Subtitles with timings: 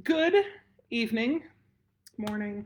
[0.00, 0.34] Good
[0.88, 1.42] evening,
[2.16, 2.64] morning,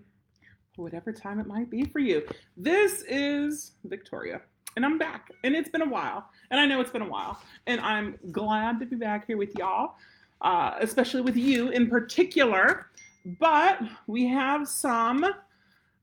[0.76, 2.22] whatever time it might be for you.
[2.56, 4.42] This is Victoria,
[4.76, 5.32] and I'm back.
[5.42, 8.78] And it's been a while, and I know it's been a while, and I'm glad
[8.78, 9.96] to be back here with y'all,
[10.42, 12.90] uh, especially with you in particular.
[13.40, 15.26] But we have some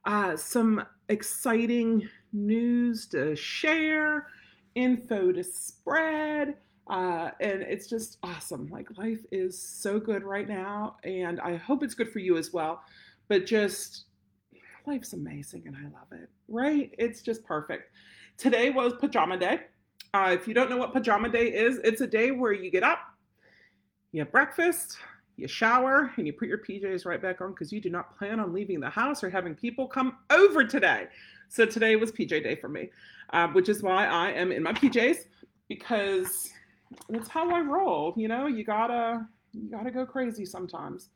[0.04, 4.28] uh, some exciting news to share,
[4.76, 6.56] info to spread
[6.88, 8.68] uh, and it's just awesome.
[8.68, 12.52] Like life is so good right now, and I hope it's good for you as
[12.52, 12.82] well.
[13.28, 14.06] But just
[14.86, 16.30] life's amazing, and I love it.
[16.48, 16.94] Right?
[16.98, 17.92] It's just perfect.
[18.38, 19.62] Today was pajama day.
[20.14, 22.84] Uh, if you don't know what pajama day is, it's a day where you get
[22.84, 23.00] up,
[24.12, 24.98] you have breakfast,
[25.38, 28.40] you shower, and you put your PJs right back on because you do not plan
[28.40, 31.08] on leaving the house or having people come over today.
[31.50, 32.90] So today was PJ day for me,
[33.32, 35.26] uh, which is why I am in my PJs
[35.68, 36.52] because
[37.10, 38.14] that's how I roll.
[38.18, 41.10] You know, you gotta you gotta go crazy sometimes,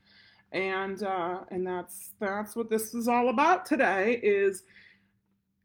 [0.52, 4.64] and uh, and that's that's what this is all about today is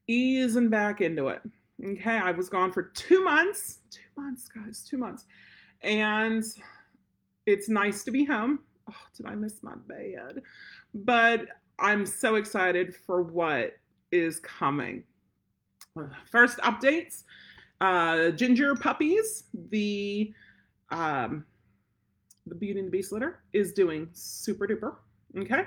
[0.08, 1.42] easing back into it.
[1.84, 5.24] Okay, I was gone for two months, two months, guys, two months,
[5.82, 6.44] and
[7.46, 8.60] it's nice to be home.
[8.90, 10.42] Oh, did I miss my bed?
[10.94, 11.46] But
[11.78, 13.74] I'm so excited for what
[14.10, 15.04] is coming.
[16.30, 17.24] First updates
[17.82, 20.32] uh, ginger puppies, the
[20.90, 21.44] um,
[22.46, 24.94] the Beauty and the Beast litter is doing super duper.
[25.36, 25.64] Okay,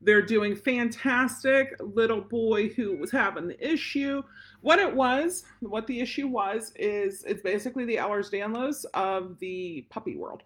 [0.00, 1.76] they're doing fantastic.
[1.80, 4.22] Little boy who was having the issue.
[4.62, 10.16] What it was, what the issue was, is it's basically the Ehlers-Danlos of the puppy
[10.16, 10.44] world.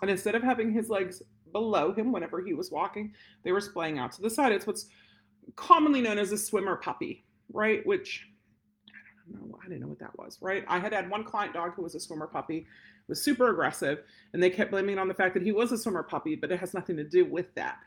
[0.00, 3.12] And instead of having his legs below him whenever he was walking,
[3.44, 4.52] they were splaying out to the side.
[4.52, 4.86] It's what's
[5.54, 7.86] commonly known as a swimmer puppy, right?
[7.86, 8.26] Which
[9.72, 10.64] didn't know what that was, right?
[10.68, 12.66] I had had one client dog who was a swimmer puppy,
[13.08, 14.00] was super aggressive,
[14.32, 16.60] and they kept blaming on the fact that he was a swimmer puppy, but it
[16.60, 17.78] has nothing to do with that.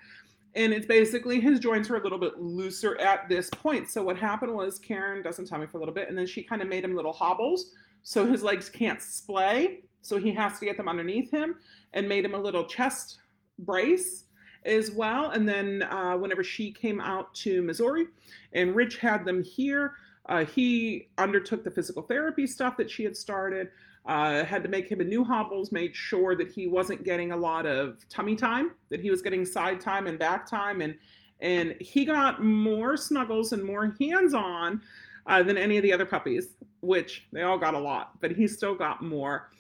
[0.56, 3.90] And it's basically his joints are a little bit looser at this point.
[3.90, 6.44] So what happened was Karen doesn't tell me for a little bit, and then she
[6.44, 7.72] kind of made him little hobbles,
[8.04, 9.82] so his legs can't splay.
[10.02, 11.56] So he has to get them underneath him,
[11.94, 13.20] and made him a little chest
[13.60, 14.26] brace
[14.66, 15.32] as well.
[15.32, 18.08] And then uh, whenever she came out to Missouri,
[18.54, 19.96] and Rich had them here,
[20.28, 23.70] uh, he undertook the physical therapy stuff that she had started,
[24.06, 27.38] uh, had to make him a new hobbles, made sure that he wasn't getting a
[27.38, 30.96] lot of tummy time, that he was getting side time and back time, and
[31.42, 34.82] and he got more snuggles and more hands-on
[35.28, 38.48] uh, than any of the other puppies, which they all got a lot, but he
[38.48, 39.52] still got more.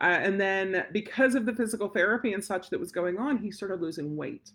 [0.00, 3.50] Uh, and then because of the physical therapy and such that was going on, he
[3.50, 4.50] started losing weight.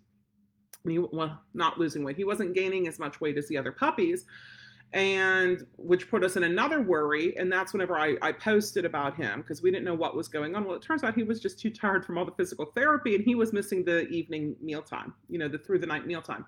[0.86, 2.18] He, well, not losing weight.
[2.18, 4.26] He wasn't gaining as much weight as the other puppies,
[4.94, 9.42] and which put us in another worry and that's whenever i, I posted about him
[9.42, 10.64] because we didn't know what was going on.
[10.64, 13.24] Well it turns out he was just too tired from all the physical therapy and
[13.24, 16.46] he was missing the evening mealtime you know the through the night mealtime.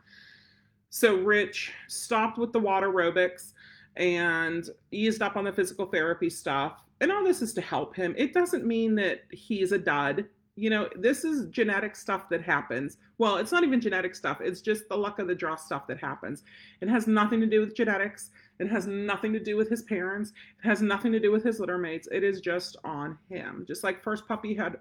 [0.89, 3.53] So rich stopped with the water aerobics
[3.95, 6.81] and eased up on the physical therapy stuff.
[7.01, 8.15] And all this is to help him.
[8.17, 10.25] It doesn't mean that he's a dud
[10.59, 12.97] you know, this is genetic stuff that happens.
[13.17, 14.41] Well, it's not even genetic stuff.
[14.41, 16.43] It's just the luck of the draw stuff that happens.
[16.81, 18.31] It has nothing to do with genetics.
[18.59, 20.33] It has nothing to do with his parents.
[20.61, 22.09] It has nothing to do with his litter mates.
[22.11, 23.63] It is just on him.
[23.69, 24.75] Just like first puppy had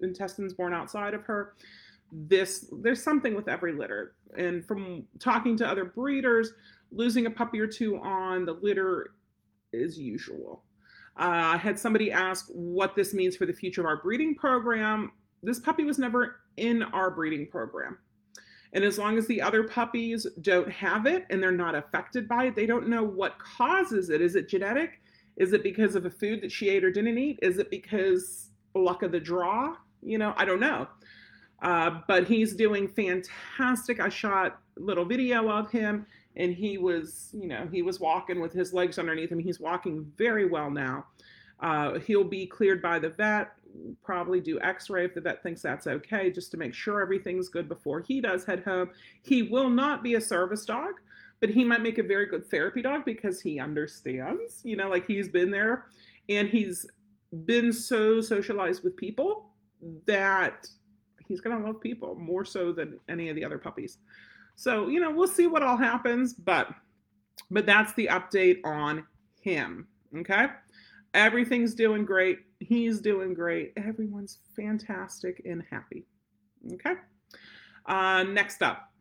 [0.00, 1.52] intestines born outside of her.
[2.10, 4.14] This there's something with every litter.
[4.38, 6.54] And from talking to other breeders,
[6.92, 9.12] losing a puppy or two on the litter
[9.74, 10.64] is usual.
[11.20, 15.12] Uh, I had somebody ask what this means for the future of our breeding program.
[15.42, 17.98] This puppy was never in our breeding program.
[18.72, 22.44] And as long as the other puppies don't have it and they're not affected by
[22.44, 24.22] it, they don't know what causes it.
[24.22, 25.00] Is it genetic?
[25.36, 27.38] Is it because of a food that she ate or didn't eat?
[27.42, 29.74] Is it because luck of the draw?
[30.02, 30.88] You know, I don't know.
[31.62, 34.00] Uh, but he's doing fantastic.
[34.00, 36.06] I shot a little video of him
[36.36, 39.38] and he was, you know, he was walking with his legs underneath him.
[39.38, 41.06] He's walking very well now.
[41.60, 43.52] Uh, he'll be cleared by the vet,
[44.02, 47.68] probably do x-ray if the vet thinks that's okay, just to make sure everything's good
[47.68, 48.90] before he does head home.
[49.22, 50.94] He will not be a service dog,
[51.40, 55.06] but he might make a very good therapy dog because he understands, you know, like
[55.06, 55.86] he's been there
[56.28, 56.86] and he's
[57.44, 59.50] been so socialized with people
[60.06, 60.66] that
[61.26, 63.98] he's going to love people more so than any of the other puppies.
[64.60, 66.68] So, you know, we'll see what all happens, but
[67.50, 69.06] but that's the update on
[69.40, 69.88] him.
[70.14, 70.48] Okay?
[71.14, 72.40] Everything's doing great.
[72.58, 73.72] He's doing great.
[73.78, 76.04] Everyone's fantastic and happy.
[76.74, 76.92] Okay?
[77.86, 78.92] Uh, next up,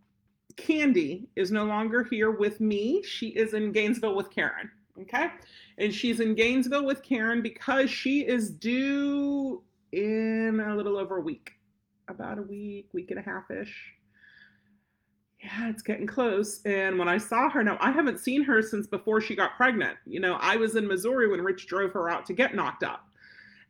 [0.56, 3.04] Candy is no longer here with me.
[3.04, 4.72] She is in Gainesville with Karen.
[5.02, 5.28] Okay?
[5.78, 9.62] And she's in Gainesville with Karen because she is due
[9.92, 11.52] in a little over a week.
[12.08, 13.99] about a week, week and a half ish.
[15.42, 16.62] Yeah, it's getting close.
[16.66, 19.98] And when I saw her, now I haven't seen her since before she got pregnant.
[20.06, 23.06] You know, I was in Missouri when Rich drove her out to get knocked up.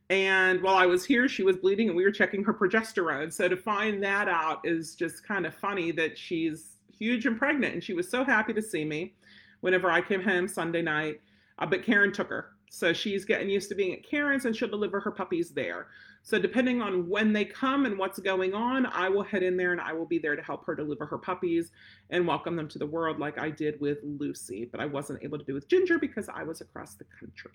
[0.09, 3.31] And while I was here, she was bleeding and we were checking her progesterone.
[3.31, 7.75] So to find that out is just kind of funny that she's huge and pregnant.
[7.75, 9.13] And she was so happy to see me
[9.61, 11.21] whenever I came home Sunday night.
[11.59, 12.51] Uh, but Karen took her.
[12.71, 15.87] So she's getting used to being at Karen's and she'll deliver her puppies there.
[16.29, 19.71] So depending on when they come and what's going on, I will head in there
[19.71, 21.71] and I will be there to help her deliver her puppies
[22.11, 24.69] and welcome them to the world like I did with Lucy.
[24.71, 27.53] But I wasn't able to do with Ginger because I was across the country.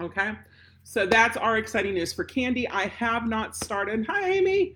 [0.00, 0.32] Okay.
[0.82, 2.68] So that's our exciting news for Candy.
[2.68, 4.04] I have not started.
[4.08, 4.74] Hi, Amy.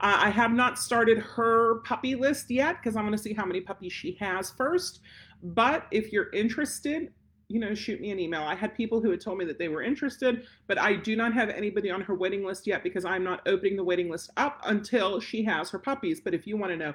[0.00, 3.46] Uh, I have not started her puppy list yet because I'm going to see how
[3.46, 5.00] many puppies she has first.
[5.42, 7.14] But if you're interested,
[7.48, 8.42] you know, shoot me an email.
[8.42, 11.34] I had people who had told me that they were interested, but I do not
[11.34, 14.60] have anybody on her waiting list yet because I'm not opening the waiting list up
[14.64, 16.20] until she has her puppies.
[16.20, 16.94] But if you want to know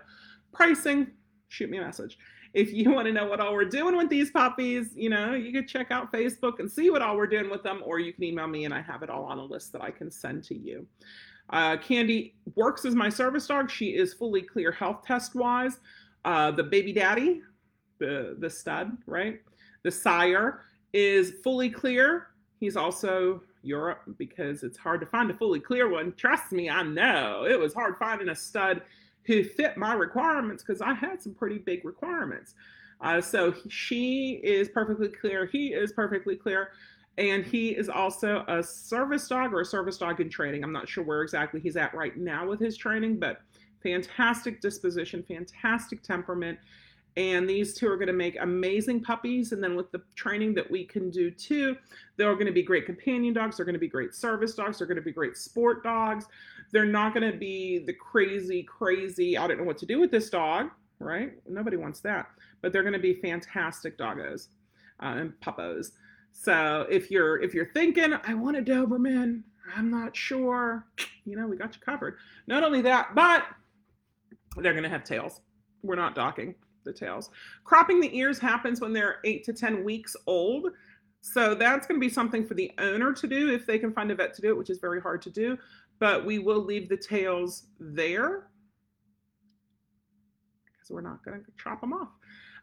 [0.52, 1.12] pricing,
[1.50, 2.18] shoot me a message.
[2.54, 5.52] If you want to know what all we're doing with these puppies, you know, you
[5.52, 8.24] can check out Facebook and see what all we're doing with them, or you can
[8.24, 10.56] email me and I have it all on a list that I can send to
[10.56, 10.88] you.
[11.50, 13.70] Uh, Candy works as my service dog.
[13.70, 15.80] She is fully clear health test wise.
[16.26, 17.42] Uh, the baby daddy,
[18.00, 19.42] the the stud, right?
[19.88, 22.28] The sire is fully clear.
[22.60, 26.12] He's also Europe because it's hard to find a fully clear one.
[26.18, 27.46] Trust me, I know.
[27.50, 28.82] It was hard finding a stud
[29.24, 32.54] who fit my requirements because I had some pretty big requirements.
[33.00, 35.46] Uh, so she is perfectly clear.
[35.46, 36.72] He is perfectly clear.
[37.18, 40.66] And he is also a service dog or a service dog in training.
[40.66, 43.40] I'm not sure where exactly he's at right now with his training, but
[43.82, 46.60] fantastic disposition, fantastic temperament.
[47.18, 49.52] And these two are going to make amazing puppies.
[49.52, 51.76] And then with the training that we can do too,
[52.16, 53.58] they're going to be great companion dogs.
[53.58, 54.78] They're going to be great service dogs.
[54.78, 56.28] They're going to be great sport dogs.
[56.72, 60.12] They're not going to be the crazy, crazy, I don't know what to do with
[60.12, 60.70] this dog,
[61.00, 61.34] right?
[61.50, 62.28] Nobody wants that.
[62.62, 64.50] But they're going to be fantastic doggos
[65.02, 65.94] uh, and puppos.
[66.34, 69.42] So if you're if you're thinking I want a Doberman,
[69.76, 70.86] I'm not sure,
[71.26, 72.18] you know, we got you covered.
[72.46, 73.44] Not only that, but
[74.58, 75.42] they're going to have tails.
[75.82, 76.54] We're not docking
[76.88, 77.30] the tails.
[77.64, 80.70] Cropping the ears happens when they're eight to 10 weeks old.
[81.22, 84.10] So that's going to be something for the owner to do if they can find
[84.12, 85.58] a vet to do it, which is very hard to do.
[86.00, 88.48] But we will leave the tails there
[90.88, 92.10] because we're not going to chop them off.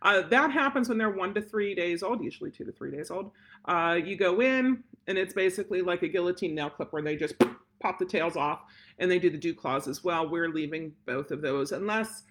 [0.02, 3.10] Uh, that happens when they're one to three days old, usually two to three days
[3.10, 3.30] old.
[3.64, 7.34] Uh, you go in, and it's basically like a guillotine nail clip where they just
[7.80, 8.60] pop the tails off,
[8.98, 10.28] and they do the dew claws as well.
[10.28, 12.24] We're leaving both of those unless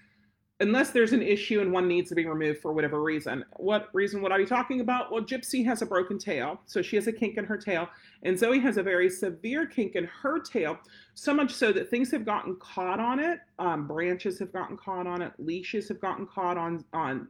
[0.63, 3.43] unless there's an issue and one needs to be removed for whatever reason.
[3.57, 5.11] What reason would I be talking about?
[5.11, 7.89] Well, Gypsy has a broken tail, so she has a kink in her tail,
[8.23, 10.79] and Zoe has a very severe kink in her tail,
[11.15, 13.39] so much so that things have gotten caught on it.
[13.59, 17.27] Um, branches have gotten caught on it, leashes have gotten caught on on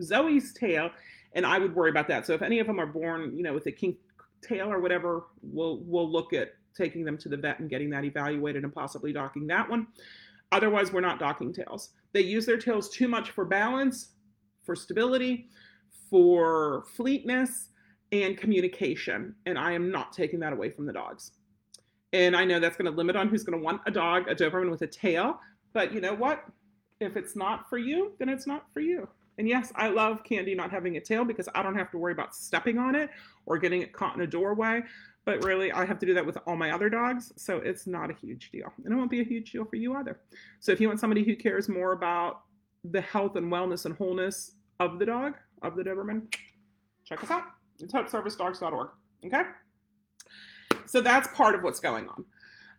[0.00, 0.90] Zoe's tail,
[1.34, 2.26] and I would worry about that.
[2.26, 3.98] So if any of them are born, you know, with a kink
[4.40, 8.04] tail or whatever, we'll we'll look at taking them to the vet and getting that
[8.04, 9.88] evaluated and possibly docking that one.
[10.52, 11.90] Otherwise, we're not docking tails.
[12.12, 14.10] They use their tails too much for balance,
[14.64, 15.48] for stability,
[16.10, 17.68] for fleetness,
[18.12, 19.34] and communication.
[19.46, 21.32] And I am not taking that away from the dogs.
[22.12, 24.34] And I know that's going to limit on who's going to want a dog, a
[24.34, 25.40] Doberman with a tail.
[25.72, 26.44] But you know what?
[27.00, 29.08] If it's not for you, then it's not for you.
[29.38, 32.12] And yes, I love Candy not having a tail because I don't have to worry
[32.12, 33.08] about stepping on it
[33.46, 34.82] or getting it caught in a doorway.
[35.24, 38.10] But really, I have to do that with all my other dogs, so it's not
[38.10, 38.72] a huge deal.
[38.84, 40.18] And it won't be a huge deal for you either.
[40.58, 42.40] So if you want somebody who cares more about
[42.84, 46.32] the health and wellness and wholeness of the dog, of the Doberman,
[47.04, 47.44] check us out.
[47.78, 48.88] It's hopeservicedogs.org.
[49.24, 49.42] Okay?
[50.86, 52.24] So that's part of what's going on.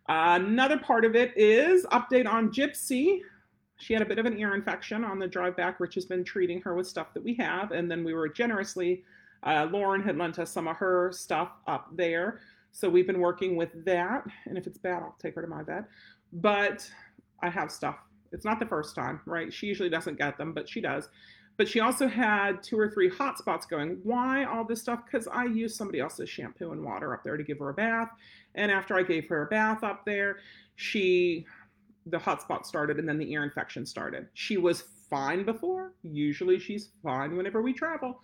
[0.08, 3.20] Another part of it is update on Gypsy.
[3.78, 5.80] She had a bit of an ear infection on the drive back.
[5.80, 9.02] Rich has been treating her with stuff that we have, and then we were generously
[9.44, 12.40] uh, Lauren had lent us some of her stuff up there.
[12.72, 14.24] So we've been working with that.
[14.46, 15.84] And if it's bad, I'll take her to my vet.
[16.32, 16.90] But
[17.42, 17.96] I have stuff.
[18.32, 19.52] It's not the first time, right?
[19.52, 21.08] She usually doesn't get them, but she does.
[21.56, 24.00] But she also had two or three hot spots going.
[24.02, 25.00] Why all this stuff?
[25.04, 28.08] Because I used somebody else's shampoo and water up there to give her a bath.
[28.56, 30.38] And after I gave her a bath up there,
[30.74, 31.46] she,
[32.06, 34.26] the hot spot started and then the ear infection started.
[34.34, 35.92] She was fine before.
[36.02, 38.20] Usually she's fine whenever we travel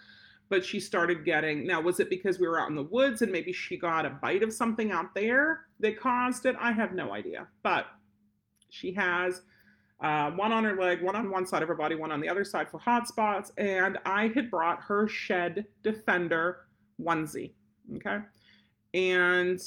[0.50, 3.32] but she started getting now was it because we were out in the woods and
[3.32, 6.54] maybe she got a bite of something out there that caused it?
[6.60, 7.86] I have no idea but
[8.68, 9.42] she has
[10.02, 12.28] uh, one on her leg one on one side of her body one on the
[12.28, 16.66] other side for hot spots and i had brought her shed defender
[17.00, 17.52] onesie
[17.96, 18.18] okay?
[18.94, 19.60] And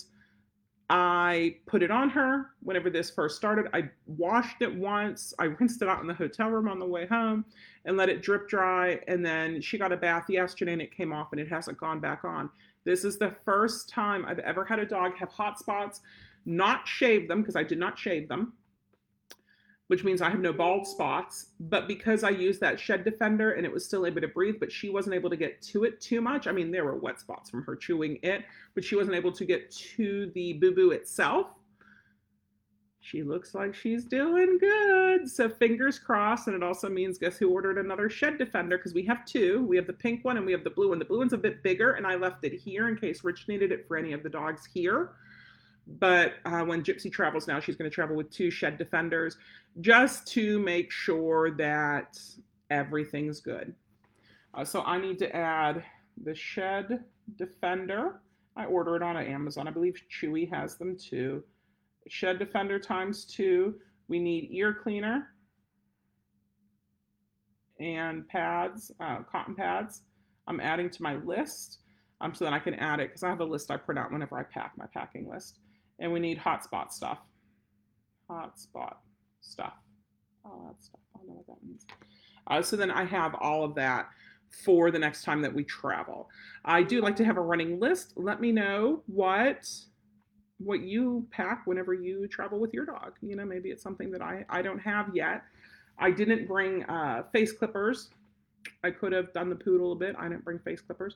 [0.96, 3.66] I put it on her whenever this first started.
[3.74, 5.34] I washed it once.
[5.40, 7.46] I rinsed it out in the hotel room on the way home
[7.86, 9.00] and let it drip dry.
[9.08, 12.00] And then she got a bath yesterday and it came off and it hasn't gone
[12.00, 12.48] back on.
[12.84, 16.02] This is the first time I've ever had a dog have hot spots,
[16.46, 18.54] not shave them because I did not shave them,
[19.94, 21.50] which means I have no bald spots.
[21.60, 24.72] But because I used that shed defender and it was still able to breathe, but
[24.72, 26.48] she wasn't able to get to it too much.
[26.48, 29.46] I mean, there were wet spots from her chewing it, but she wasn't able to
[29.46, 31.46] get to the boo boo itself.
[33.02, 35.30] She looks like she's doing good.
[35.30, 36.48] So fingers crossed.
[36.48, 38.80] And it also means guess who ordered another shed defender?
[38.80, 39.64] Because we have two.
[39.68, 40.98] We have the pink one and we have the blue one.
[40.98, 43.72] The blue one's a bit bigger, and I left it here in case Rich needed
[43.72, 45.12] it for any of the dogs here.
[45.88, 49.38] But uh, when Gypsy travels now, she's going to travel with two shed defenders
[49.82, 52.20] just to make sure that
[52.70, 53.74] everything's good.
[54.54, 55.84] Uh, so I need to add
[56.24, 57.04] the shed
[57.38, 58.22] defender.
[58.56, 59.68] I order it on Amazon.
[59.68, 61.44] I believe Chewy has them too.
[62.08, 63.76] Shed defender times two.
[64.08, 65.30] We need ear cleaner
[67.80, 70.04] and pads, uh, cotton pads.
[70.48, 71.80] I'm adding to my list
[72.24, 74.12] um, so then I can add it because I have a list I print out
[74.12, 75.60] whenever I pack my packing list.
[76.04, 77.20] And we need hotspot stuff.
[78.30, 78.96] Hotspot
[79.40, 79.74] stuff.
[80.44, 81.00] All that stuff.
[81.16, 81.86] I don't know what that means.
[82.46, 84.10] Uh, so then I have all of that
[84.66, 86.30] for the next time that we travel.
[86.66, 88.14] I do like to have a running list.
[88.18, 89.66] Let me know what
[90.58, 93.14] what you pack whenever you travel with your dog.
[93.22, 95.44] You know, maybe it's something that I, I don't have yet.
[95.98, 98.10] I didn't bring uh, face clippers.
[98.84, 100.16] I could have done the poodle a bit.
[100.20, 101.16] I didn't bring face clippers.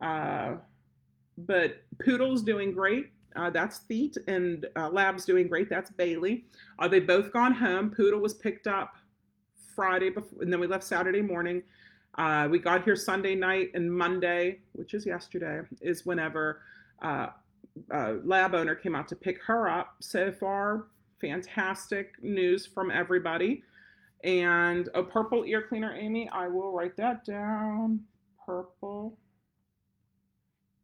[0.00, 0.54] Uh,
[1.38, 3.10] but poodle's doing great.
[3.36, 5.68] Uh, that's Theet, and uh, Lab's doing great.
[5.70, 6.44] That's Bailey.
[6.78, 7.90] Uh, they both gone home.
[7.90, 8.96] Poodle was picked up
[9.76, 11.62] Friday, before, and then we left Saturday morning.
[12.18, 16.60] Uh, we got here Sunday night, and Monday, which is yesterday, is whenever
[17.02, 17.28] uh,
[17.94, 19.94] uh, lab owner came out to pick her up.
[20.00, 20.86] So far,
[21.20, 23.62] fantastic news from everybody.
[24.24, 26.28] And a purple ear cleaner, Amy.
[26.30, 28.00] I will write that down.
[28.44, 29.16] Purple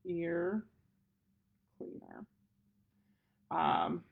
[0.04, 0.64] ear
[1.76, 2.24] cleaner.
[3.56, 4.02] Um,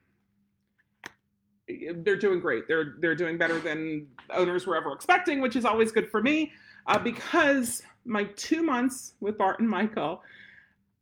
[1.66, 2.68] they're doing great.
[2.68, 6.52] They're they're doing better than owners were ever expecting, which is always good for me.
[6.86, 10.22] Uh, because my two months with Bart and Michael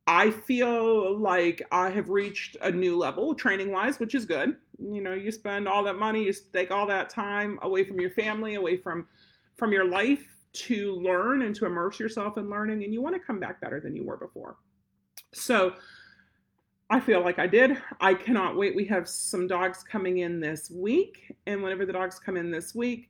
[0.06, 4.56] I feel like I have reached a new level training wise, which is good.
[4.78, 8.10] You know, you spend all that money, you take all that time away from your
[8.10, 9.06] family, away from
[9.56, 13.20] from your life to learn and to immerse yourself in learning and you want to
[13.20, 14.56] come back better than you were before.
[15.32, 15.74] So
[16.92, 17.78] I feel like I did.
[18.02, 18.76] I cannot wait.
[18.76, 22.74] We have some dogs coming in this week and whenever the dogs come in this
[22.74, 23.08] week,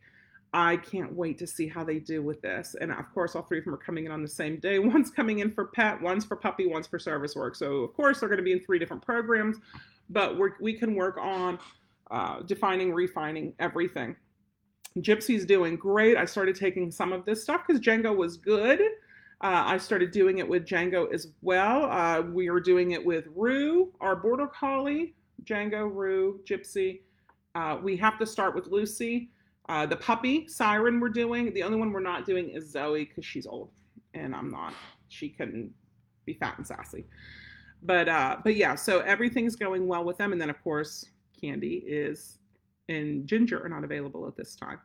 [0.52, 2.76] I can't wait to see how they do with this.
[2.80, 4.78] And of course, all three of them are coming in on the same day.
[4.78, 7.56] One's coming in for pet, one's for puppy, one's for service work.
[7.56, 9.56] So, of course, they're going to be in three different programs,
[10.10, 11.58] but we can work on
[12.12, 14.14] uh, defining, refining everything.
[14.98, 16.16] Gypsy's doing great.
[16.16, 18.80] I started taking some of this stuff because Django was good.
[19.42, 21.90] Uh, I started doing it with Django as well.
[21.90, 27.00] Uh, we are doing it with Rue, our border collie, Django, Rue, Gypsy.
[27.54, 29.30] Uh, we have to start with Lucy
[29.68, 31.52] uh, the puppy siren we're doing.
[31.54, 33.70] The only one we're not doing is Zoe because she's old
[34.14, 34.74] and I'm not.
[35.08, 35.72] She couldn't
[36.26, 37.06] be fat and sassy.
[37.82, 40.32] But uh, but yeah, so everything's going well with them.
[40.32, 41.06] And then of course,
[41.40, 42.38] Candy is
[42.88, 44.78] and Ginger are not available at this time,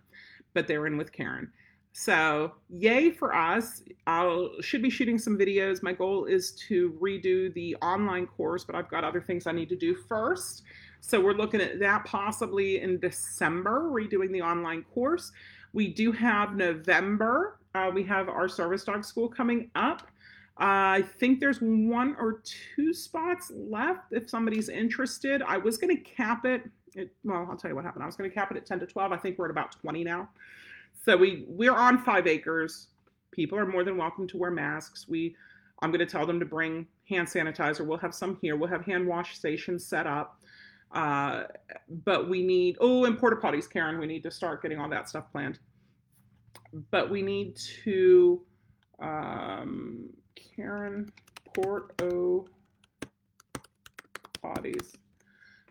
[0.53, 1.51] but they're in with Karen.
[1.99, 3.81] So yay for us.
[4.05, 5.81] I should be shooting some videos.
[5.81, 9.67] My goal is to redo the online course, but I've got other things I need
[9.69, 10.61] to do first.
[11.01, 15.31] So we're looking at that possibly in December, redoing the online course.
[15.73, 17.57] We do have November.
[17.73, 20.03] Uh, we have our service dog school coming up.
[20.59, 22.43] Uh, I think there's one or
[22.75, 25.41] two spots left if somebody's interested.
[25.41, 26.61] I was going to cap it,
[26.93, 27.11] it.
[27.23, 28.03] Well, I'll tell you what happened.
[28.03, 29.11] I was going to cap it at 10 to 12.
[29.11, 30.29] I think we're at about 20 now.
[31.07, 32.87] So we we're on five acres.
[33.31, 35.07] People are more than welcome to wear masks.
[35.07, 35.37] We
[35.81, 37.85] I'm going to tell them to bring hand sanitizer.
[37.85, 38.57] We'll have some here.
[38.57, 40.41] We'll have hand wash stations set up.
[40.91, 41.43] Uh,
[42.03, 45.07] but we need, oh, and porta potties, Karen, we need to start getting all that
[45.07, 45.59] stuff planned.
[46.91, 48.41] But we need to,
[49.01, 51.09] um, Karen,
[51.53, 52.43] porta
[54.43, 54.95] potties.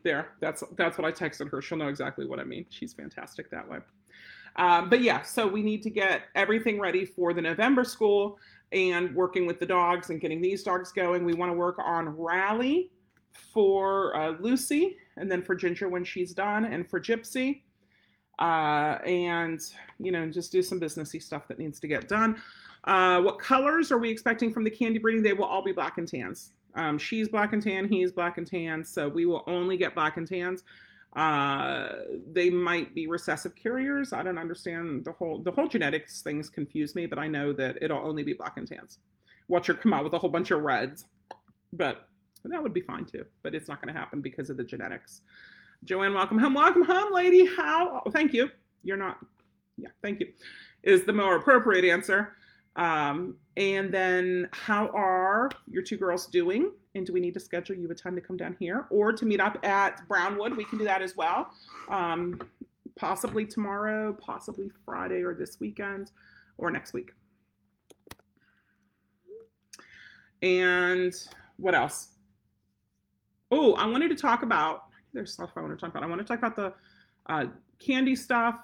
[0.02, 1.60] There, that's that's what I texted her.
[1.60, 2.64] She'll know exactly what I mean.
[2.70, 3.80] She's fantastic that way.
[4.56, 8.38] Um, but yeah, so we need to get everything ready for the November school
[8.72, 11.24] and working with the dogs and getting these dogs going.
[11.24, 12.90] We want to work on Rally
[13.52, 17.62] for uh, Lucy, and then for Ginger when she's done, and for Gypsy.
[18.38, 19.60] Uh, and
[19.98, 22.40] you know, just do some businessy stuff that needs to get done.
[22.84, 25.22] Uh, what colors are we expecting from the candy breeding?
[25.22, 26.52] They will all be black and tans.
[26.74, 30.18] Um, she's black and tan, he's black and tan, so we will only get black
[30.18, 30.62] and tans.
[31.16, 31.88] Uh,
[32.30, 34.12] they might be recessive carriers.
[34.12, 37.78] I don't understand the whole the whole genetics things confuse me, but I know that
[37.80, 38.98] it'll only be black and tans.
[39.48, 41.06] Watch her come out with a whole bunch of reds,
[41.72, 42.06] but
[42.44, 43.24] that would be fine too.
[43.42, 45.22] But it's not going to happen because of the genetics.
[45.84, 46.54] Joanne, welcome home.
[46.54, 47.46] Welcome home, lady.
[47.46, 48.02] How?
[48.10, 48.50] Thank you.
[48.82, 49.18] You're not.
[49.78, 50.28] Yeah, thank you.
[50.82, 52.34] Is the more appropriate answer.
[52.76, 56.72] Um, and then, how are your two girls doing?
[56.96, 59.26] And do we need to schedule you a time to come down here or to
[59.26, 60.56] meet up at Brownwood?
[60.56, 61.50] We can do that as well.
[61.90, 62.40] Um,
[62.96, 66.10] possibly tomorrow, possibly Friday or this weekend
[66.56, 67.12] or next week.
[70.40, 71.14] And
[71.58, 72.08] what else?
[73.50, 74.84] Oh, I wanted to talk about.
[75.12, 76.02] There's stuff I want to talk about.
[76.02, 76.72] I want to talk about the
[77.28, 77.46] uh,
[77.78, 78.56] candy stuff,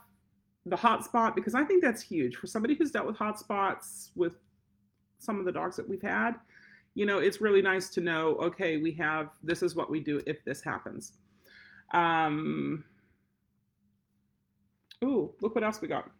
[0.64, 4.32] the hotspot because I think that's huge for somebody who's dealt with hotspots with
[5.18, 6.36] some of the dogs that we've had.
[6.94, 8.36] You know, it's really nice to know.
[8.42, 11.12] Okay, we have this is what we do if this happens.
[11.94, 12.84] Um,
[15.02, 16.10] ooh, look what else we got.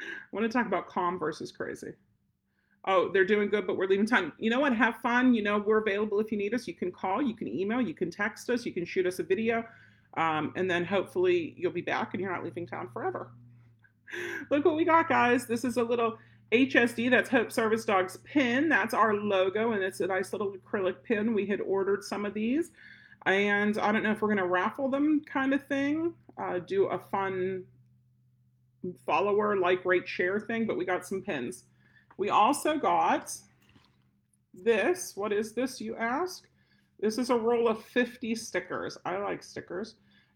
[0.00, 1.92] I want to talk about calm versus crazy.
[2.84, 4.32] Oh, they're doing good, but we're leaving time.
[4.38, 4.74] You know what?
[4.74, 5.34] Have fun.
[5.34, 6.66] You know, we're available if you need us.
[6.66, 9.22] You can call, you can email, you can text us, you can shoot us a
[9.22, 9.64] video.
[10.16, 13.30] Um, and then hopefully you'll be back and you're not leaving town forever.
[14.50, 15.46] Look what we got, guys.
[15.46, 16.18] This is a little
[16.52, 18.68] HSD, that's Hope Service Dogs pin.
[18.68, 21.32] That's our logo, and it's a nice little acrylic pin.
[21.32, 22.70] We had ordered some of these,
[23.24, 26.86] and I don't know if we're going to raffle them kind of thing, uh, do
[26.86, 27.64] a fun
[29.06, 31.64] follower, like, rate, share thing, but we got some pins.
[32.18, 33.32] We also got
[34.52, 35.12] this.
[35.16, 36.46] What is this, you ask?
[37.00, 38.98] This is a roll of 50 stickers.
[39.04, 39.94] I like stickers.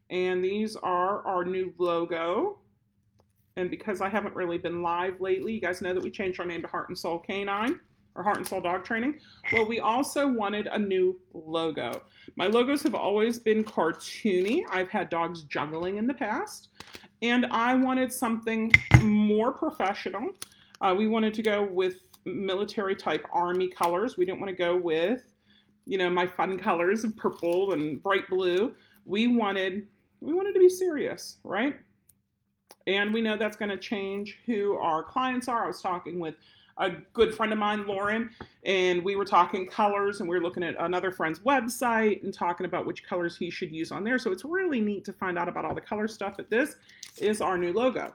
[0.09, 2.59] And these are our new logo.
[3.57, 6.47] And because I haven't really been live lately, you guys know that we changed our
[6.47, 7.81] name to Heart and Soul Canine
[8.15, 9.19] or Heart and Soul Dog Training.
[9.53, 12.03] Well, we also wanted a new logo.
[12.37, 14.63] My logos have always been cartoony.
[14.71, 16.69] I've had dogs juggling in the past.
[17.23, 20.31] And I wanted something more professional.
[20.81, 24.17] Uh, we wanted to go with military type army colors.
[24.17, 25.23] We didn't want to go with
[25.87, 28.75] you know, my fun colors of purple and bright blue.
[29.05, 29.87] We wanted
[30.21, 31.77] we wanted to be serious, right?
[32.87, 35.65] And we know that's going to change who our clients are.
[35.65, 36.37] I was talking with
[36.79, 38.31] a good friend of mine, Lauren,
[38.65, 42.67] and we were talking colors and we were looking at another friend's website and talking
[42.67, 44.19] about which colors he should use on there.
[44.19, 46.35] So it's really neat to find out about all the color stuff.
[46.37, 46.77] But this
[47.19, 48.13] is our new logo.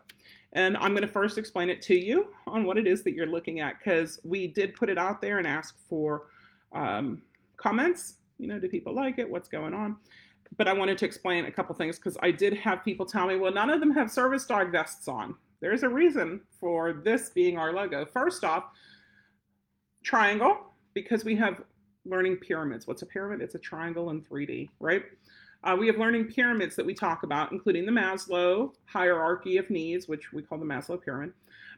[0.54, 3.26] And I'm going to first explain it to you on what it is that you're
[3.26, 6.28] looking at because we did put it out there and ask for
[6.74, 7.22] um,
[7.58, 8.18] comments.
[8.38, 9.30] You know, do people like it?
[9.30, 9.96] What's going on?
[10.58, 13.38] But I wanted to explain a couple things because I did have people tell me,
[13.38, 15.36] well, none of them have service dog vests on.
[15.62, 18.06] There's a reason for this being our logo.
[18.06, 18.66] First off,
[20.04, 20.58] triangle,
[20.94, 21.62] because we have
[22.06, 22.88] learning pyramids.
[22.88, 23.42] What's a pyramid?
[23.42, 25.04] It's a triangle in 3D, right?
[25.64, 30.08] Uh, we have learning pyramids that we talk about, including the Maslow hierarchy of needs,
[30.08, 31.34] which we call the Maslow pyramid.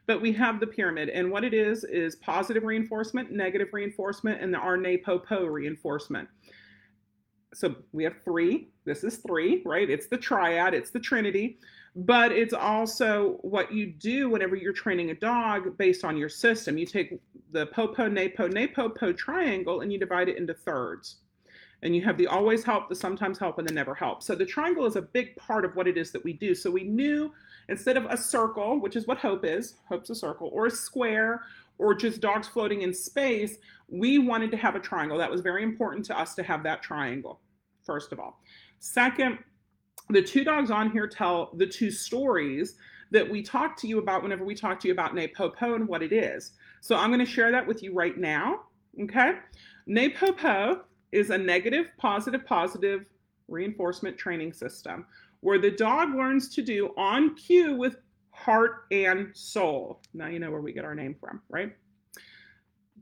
[0.06, 4.54] But we have the pyramid, and what it is is positive reinforcement, negative reinforcement, and
[4.54, 6.30] the RNA-POPO reinforcement.
[7.54, 8.70] So we have three.
[8.86, 9.90] This is three, right?
[9.90, 11.60] It's the triad, it's the trinity,
[11.96, 16.78] but it's also what you do whenever you're training a dog based on your system.
[16.78, 17.20] You take
[17.52, 21.18] the POPO, NAPO, NAPO, po triangle and you divide it into thirds.
[21.84, 24.24] And you have the always help, the sometimes help, and the never help.
[24.24, 26.56] So the triangle is a big part of what it is that we do.
[26.56, 27.34] So we knew
[27.70, 31.44] Instead of a circle, which is what hope is, hope's a circle, or a square,
[31.78, 35.18] or just dogs floating in space, we wanted to have a triangle.
[35.18, 37.40] That was very important to us to have that triangle,
[37.86, 38.40] first of all.
[38.80, 39.40] Second,
[40.10, 42.76] the two dogs on here tell the two stories
[43.12, 46.02] that we talk to you about whenever we talk to you about NAPOPO and what
[46.02, 46.54] it is.
[46.82, 48.62] So I'm going to share that with you right now.
[49.02, 49.34] Okay.
[49.88, 53.06] NAPOPO is a negative, positive, positive
[53.48, 55.06] reinforcement training system
[55.42, 57.98] where the dog learns to do on cue with
[58.32, 60.02] heart and soul.
[60.14, 61.76] Now you know where we get our name from, right?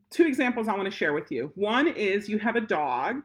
[0.10, 1.52] Two examples I want to share with you.
[1.56, 3.22] One is you have a dog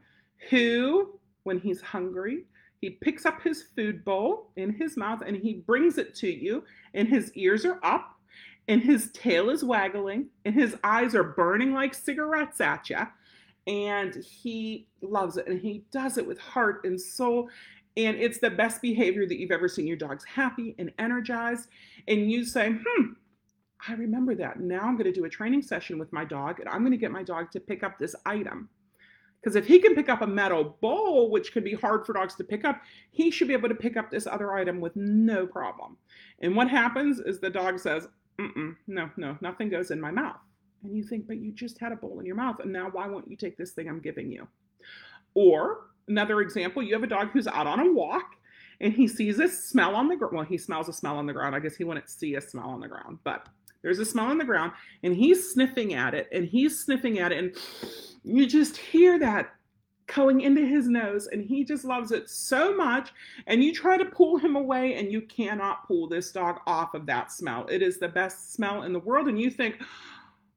[0.51, 2.44] who, when he's hungry,
[2.80, 6.64] he picks up his food bowl in his mouth and he brings it to you,
[6.94, 8.16] and his ears are up,
[8.68, 12.98] and his tail is waggling, and his eyes are burning like cigarettes at you.
[13.66, 17.48] And he loves it, and he does it with heart and soul.
[17.96, 21.68] And it's the best behavior that you've ever seen your dog's happy and energized.
[22.06, 23.12] And you say, hmm,
[23.88, 24.61] I remember that.
[24.61, 26.98] Now I'm going to do a training session with my dog and I'm going to
[26.98, 28.68] get my dog to pick up this item.
[29.46, 32.35] Because if he can pick up a metal bowl, which can be hard for dogs
[32.35, 32.82] to pick up,
[33.12, 35.96] he should be able to pick up this other item with no problem.
[36.40, 38.09] And what happens is the dog says,
[38.40, 40.40] Mm-mm, no, no, nothing goes in my mouth.
[40.82, 42.59] And you think, but you just had a bowl in your mouth.
[42.59, 44.48] And now why won't you take this thing I'm giving you?
[45.35, 48.35] Or another example, you have a dog who's out on a walk
[48.80, 50.35] and he sees a smell on the ground.
[50.35, 51.54] Well, he smells a smell on the ground.
[51.54, 53.48] I guess he wouldn't see a smell on the ground, but
[53.87, 54.72] there's a smell on the ground
[55.05, 57.38] and he's sniffing at it and he's sniffing at it.
[57.38, 57.57] And
[58.25, 59.55] you just hear that
[60.12, 63.12] going into his nose and he just loves it so much
[63.46, 67.07] and you try to pull him away and you cannot pull this dog off of
[67.07, 69.83] that smell it is the best smell in the world and you think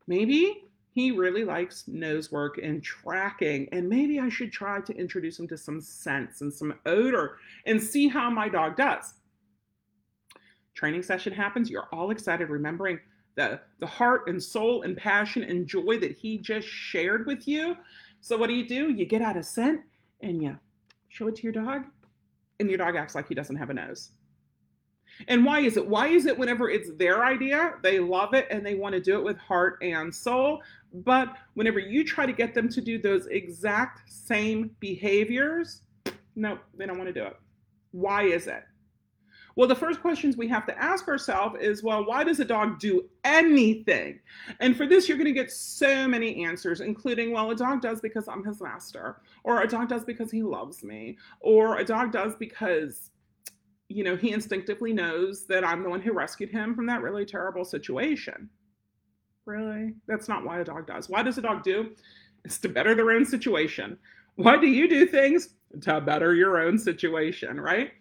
[0.05, 5.39] maybe he really likes nose work and tracking and maybe i should try to introduce
[5.39, 9.15] him to some scents and some odor and see how my dog does
[10.75, 12.99] training session happens you're all excited remembering
[13.35, 17.75] the the heart and soul and passion and joy that he just shared with you
[18.21, 18.91] so what do you do?
[18.91, 19.81] You get out a scent
[20.21, 20.57] and you
[21.07, 21.83] show it to your dog,
[22.59, 24.11] and your dog acts like he doesn't have a nose.
[25.27, 25.87] And why is it?
[25.87, 29.17] Why is it whenever it's their idea, they love it and they want to do
[29.17, 30.61] it with heart and soul?
[30.93, 35.81] But whenever you try to get them to do those exact same behaviors,
[36.35, 37.37] no, they don't want to do it.
[37.91, 38.63] Why is it?
[39.59, 42.79] Well, the first questions we have to ask ourselves is well, why does a dog
[42.79, 44.21] do anything?
[44.61, 47.99] And for this, you're going to get so many answers, including, well, a dog does
[47.99, 52.13] because I'm his master, or a dog does because he loves me, or a dog
[52.13, 53.11] does because
[53.89, 57.25] you know, he instinctively knows that I'm the one who rescued him from that really
[57.25, 58.49] terrible situation.
[59.43, 59.93] Really?
[60.07, 61.09] That's not why a dog does.
[61.09, 61.89] Why does a dog do?
[62.45, 63.97] It's to better their own situation.
[64.35, 65.55] Why do you do things?
[65.81, 67.91] To better your own situation, right?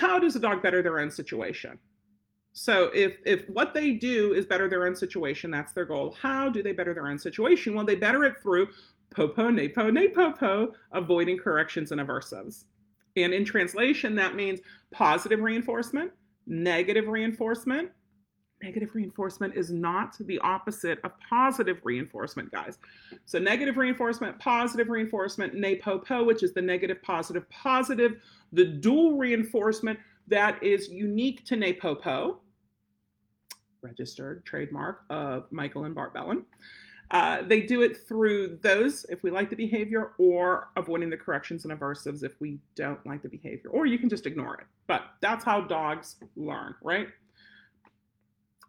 [0.00, 1.78] How does a dog better their own situation?
[2.52, 6.16] So if if what they do is better their own situation, that's their goal.
[6.20, 7.74] How do they better their own situation?
[7.74, 8.68] Well, they better it through
[9.14, 12.64] popo, napo, napopo, avoiding corrections and aversives.
[13.16, 14.60] And in translation, that means
[14.90, 16.12] positive reinforcement,
[16.46, 17.90] negative reinforcement.
[18.62, 22.78] Negative reinforcement is not the opposite of positive reinforcement, guys.
[23.24, 28.20] So negative reinforcement, positive reinforcement, napopo, which is the negative, positive, positive
[28.52, 32.38] the dual reinforcement that is unique to Napopo,
[33.82, 36.44] registered trademark of Michael and Bart Bellon.
[37.10, 41.64] Uh, they do it through those if we like the behavior, or avoiding the corrections
[41.64, 44.66] and aversives if we don't like the behavior, or you can just ignore it.
[44.86, 47.08] But that's how dogs learn, right?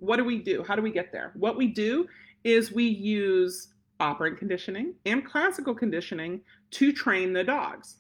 [0.01, 0.63] What do we do?
[0.67, 1.31] How do we get there?
[1.35, 2.07] What we do
[2.43, 3.67] is we use
[3.99, 7.97] operant conditioning and classical conditioning to train the dogs.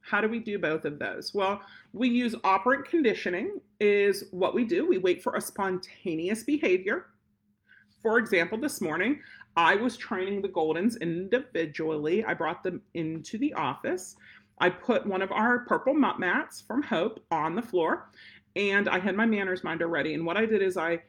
[0.00, 1.32] How do we do both of those?
[1.32, 1.60] Well,
[1.92, 4.84] we use operant conditioning is what we do.
[4.84, 7.06] We wait for a spontaneous behavior.
[8.02, 9.20] For example, this morning,
[9.56, 12.24] I was training the Goldens individually.
[12.24, 14.16] I brought them into the office.
[14.58, 18.10] I put one of our purple mats from Hope on the floor,
[18.56, 20.14] and I had my manners minder ready.
[20.14, 21.00] And what I did is I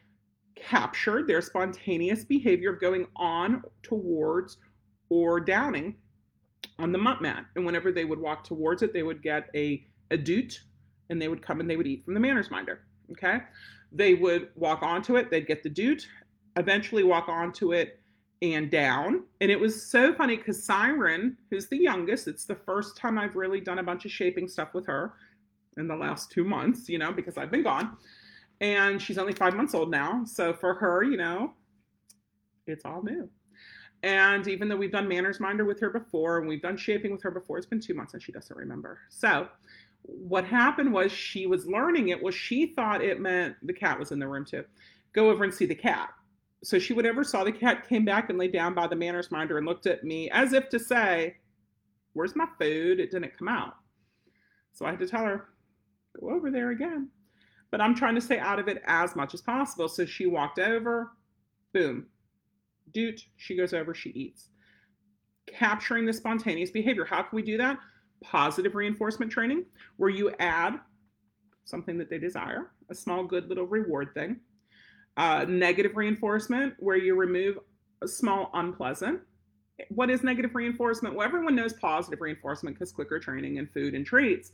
[0.56, 4.58] captured their spontaneous behavior of going on towards
[5.10, 5.96] or downing
[6.80, 7.46] on the mutt mat.
[7.56, 10.62] And whenever they would walk towards it, they would get a, a doot
[11.10, 12.82] and they would come and they would eat from the manners minder.
[13.12, 13.40] Okay.
[13.92, 16.08] They would walk onto it, they'd get the doot,
[16.58, 18.00] eventually walk onto it
[18.42, 19.24] and down.
[19.42, 23.36] And it was so funny because Siren, who's the youngest, it's the first time I've
[23.36, 25.14] really done a bunch of shaping stuff with her
[25.78, 27.98] in the last two months, you know, because I've been gone.
[28.62, 30.24] And she's only five months old now.
[30.26, 31.54] So for her, you know,
[32.68, 33.30] it's all new.
[34.04, 37.24] And even though we've done Manners Minder with her before and we've done shaping with
[37.24, 39.00] her before, it's been two months and she doesn't remember.
[39.10, 39.48] So
[40.04, 44.12] what happened was she was learning it was she thought it meant the cat was
[44.12, 44.64] in the room too.
[45.14, 46.10] Go over and see the cat.
[46.64, 49.58] So she whenever saw the cat came back and lay down by the manners minder
[49.58, 51.38] and looked at me as if to say,
[52.14, 53.00] Where's my food?
[53.00, 53.74] It didn't come out.
[54.72, 55.50] So I had to tell her,
[56.20, 57.10] go over there again.
[57.76, 59.90] But I'm trying to stay out of it as much as possible.
[59.90, 61.12] So she walked over,
[61.74, 62.06] boom,
[62.94, 64.48] doot, she goes over, she eats.
[65.46, 67.04] Capturing the spontaneous behavior.
[67.04, 67.78] How can we do that?
[68.24, 69.66] Positive reinforcement training,
[69.98, 70.80] where you add
[71.66, 74.40] something that they desire, a small, good little reward thing.
[75.18, 77.60] Uh, negative reinforcement, where you remove
[78.02, 79.20] a small, unpleasant.
[79.90, 81.14] What is negative reinforcement?
[81.14, 84.52] Well, everyone knows positive reinforcement because clicker training and food and treats.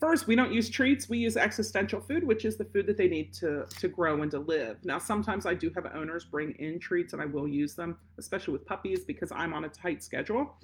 [0.00, 1.08] First, we don't use treats.
[1.08, 4.30] We use existential food, which is the food that they need to, to grow and
[4.30, 4.76] to live.
[4.84, 8.52] Now, sometimes I do have owners bring in treats and I will use them, especially
[8.52, 10.54] with puppies, because I'm on a tight schedule.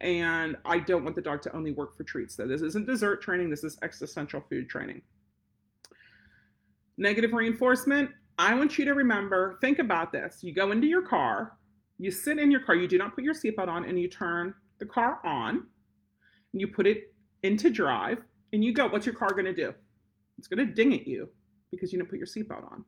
[0.00, 2.36] And I don't want the dog to only work for treats.
[2.36, 5.02] So, this isn't dessert training, this is existential food training.
[6.96, 8.10] Negative reinforcement.
[8.38, 10.38] I want you to remember think about this.
[10.42, 11.58] You go into your car,
[11.98, 14.54] you sit in your car, you do not put your seatbelt on, and you turn
[14.78, 15.66] the car on,
[16.52, 18.18] and you put it into drive
[18.54, 19.74] and you go, what's your car going to do?
[20.38, 21.28] It's going to ding at you
[21.72, 22.84] because you didn't put your seatbelt on.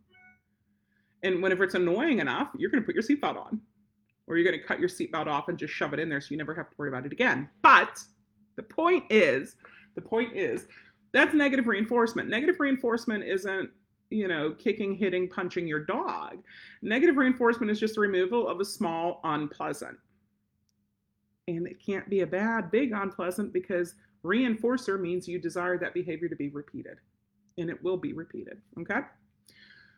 [1.24, 3.60] And whenever it's annoying enough, you're going to put your seatbelt on
[4.28, 6.28] or you're going to cut your seatbelt off and just shove it in there so
[6.30, 7.48] you never have to worry about it again.
[7.62, 7.98] But
[8.54, 9.56] the point is,
[9.96, 10.66] the point is,
[11.12, 12.28] that's negative reinforcement.
[12.28, 13.68] Negative reinforcement isn't,
[14.10, 16.38] you know, kicking, hitting, punching your dog.
[16.80, 19.98] Negative reinforcement is just the removal of a small unpleasant.
[21.48, 23.94] And it can't be a bad, big unpleasant because
[24.26, 26.98] reinforcer means you desire that behavior to be repeated.
[27.58, 28.60] And it will be repeated.
[28.80, 29.00] Okay?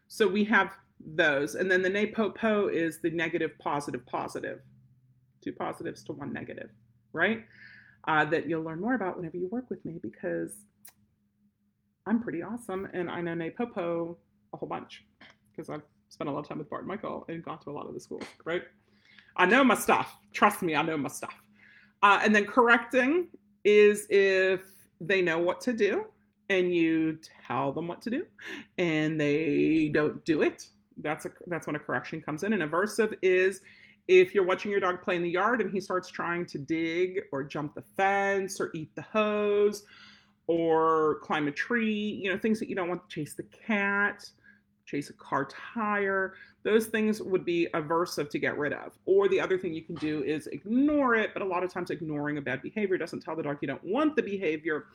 [0.06, 0.72] So we have
[1.14, 1.54] those.
[1.54, 4.60] And then the ne po po is the negative, positive, positive.
[5.42, 6.70] Two positives to one negative,
[7.12, 7.44] right?
[8.06, 10.52] Uh, that you'll learn more about whenever you work with me because
[12.06, 14.18] I'm pretty awesome and I know ne po po
[14.52, 15.04] a whole bunch
[15.50, 17.72] because I've spent a lot of time with Bart and Michael and gone to a
[17.72, 18.62] lot of the schools, right?
[19.36, 20.16] I know my stuff.
[20.32, 21.34] Trust me, I know my stuff.
[22.02, 23.28] Uh, and then correcting
[23.64, 24.62] is if
[25.00, 26.04] they know what to do
[26.48, 28.24] and you tell them what to do
[28.78, 30.68] and they don't do it
[31.02, 32.52] that's a that's when a correction comes in.
[32.52, 33.60] And aversive is
[34.06, 37.20] if you're watching your dog play in the yard and he starts trying to dig
[37.32, 39.84] or jump the fence or eat the hose
[40.46, 44.28] or climb a tree, you know, things that you don't want to chase the cat,
[44.88, 48.92] chase a car tire, those things would be aversive to get rid of.
[49.04, 51.90] Or the other thing you can do is ignore it, but a lot of times
[51.90, 54.86] ignoring a bad behavior doesn't tell the dog you don't want the behavior.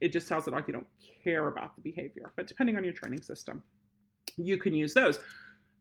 [0.00, 0.86] It just tells the dog you don't
[1.22, 2.32] care about the behavior.
[2.36, 3.62] But depending on your training system,
[4.36, 5.18] you can use those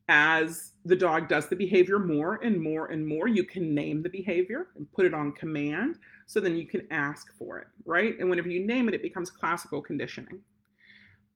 [0.10, 4.10] as the dog does the behavior more and more and more, you can name the
[4.10, 5.98] behavior and put it on command.
[6.26, 8.20] So then you can ask for it, right?
[8.20, 10.40] And whenever you name it, it becomes classical conditioning.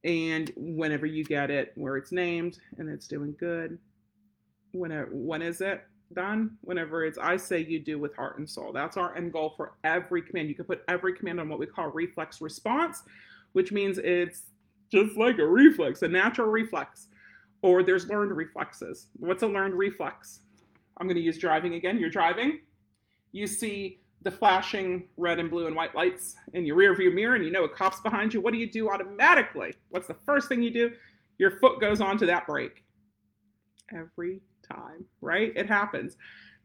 [0.07, 3.77] And whenever you get it where it's named and it's doing good,
[4.71, 6.57] whenever when is it done?
[6.61, 8.71] Whenever it's I say you do with heart and soul.
[8.71, 10.47] That's our end goal for every command.
[10.47, 13.03] You can put every command on what we call reflex response,
[13.51, 14.43] which means it's
[14.89, 17.07] just like a reflex, a natural reflex
[17.61, 19.07] or there's learned reflexes.
[19.17, 20.39] What's a learned reflex?
[20.97, 21.99] I'm going to use driving again.
[21.99, 22.61] You're driving,
[23.33, 27.35] you see the flashing red and blue and white lights in your rear view mirror,
[27.35, 28.41] and you know a cop's behind you.
[28.41, 29.73] What do you do automatically?
[29.87, 30.91] What's the first thing you do?
[31.37, 32.83] Your foot goes onto that brake.
[33.95, 35.53] Every time, right?
[35.55, 36.17] It happens.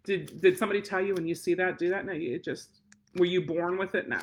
[0.02, 2.04] Did did somebody tell you when you see that do that?
[2.04, 2.80] No, it just
[3.14, 4.08] were you born with it?
[4.08, 4.18] No.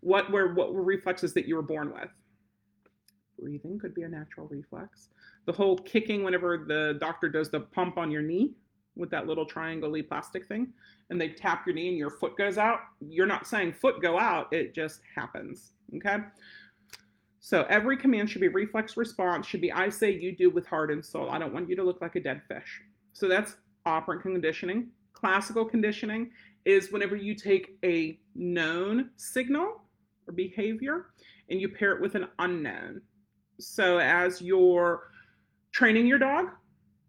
[0.00, 2.10] What were what were reflexes that you were born with?
[3.36, 5.08] Breathing could be a natural reflex
[5.46, 8.54] the whole kicking whenever the doctor does the pump on your knee
[8.96, 10.72] with that little triangle plastic thing
[11.10, 14.18] and they tap your knee and your foot goes out you're not saying foot go
[14.18, 16.18] out it just happens okay?
[17.40, 20.90] So every command should be reflex response should be i say you do with heart
[20.90, 21.28] and soul.
[21.30, 22.80] I don't want you to look like a dead fish.
[23.12, 24.88] So that's operant conditioning.
[25.12, 26.30] Classical conditioning
[26.64, 29.82] is whenever you take a known signal
[30.26, 31.06] or behavior
[31.50, 33.02] and you pair it with an unknown.
[33.60, 35.10] So as you're
[35.72, 36.46] training your dog,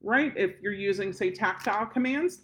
[0.05, 0.31] right?
[0.37, 2.41] If you're using, say, tactile commands,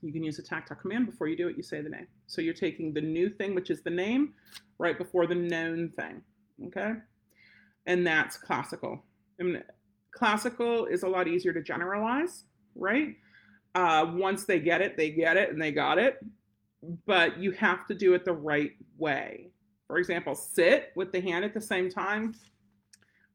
[0.00, 2.06] you can use a tactile command before you do it, you say the name.
[2.26, 4.32] So you're taking the new thing, which is the name,
[4.78, 6.22] right before the known thing,
[6.68, 6.94] okay?
[7.86, 9.04] And that's classical.
[9.38, 9.62] I mean,
[10.12, 13.16] classical is a lot easier to generalize, right?
[13.74, 16.18] Uh, once they get it, they get it and they got it,
[17.06, 19.50] but you have to do it the right way.
[19.86, 22.34] For example, sit with the hand at the same time,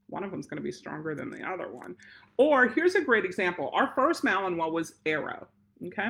[0.07, 1.95] one of them is going to be stronger than the other one.
[2.37, 3.71] Or here's a great example.
[3.73, 5.47] Our first Malinois was Arrow,
[5.87, 6.09] okay?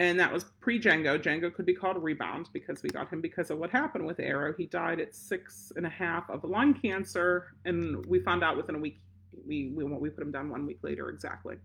[0.00, 1.20] And that was pre Django.
[1.20, 4.54] Django could be called rebound because we got him because of what happened with Arrow.
[4.56, 8.76] He died at six and a half of lung cancer, and we found out within
[8.76, 9.00] a week.
[9.46, 11.56] We we, we put him down one week later exactly,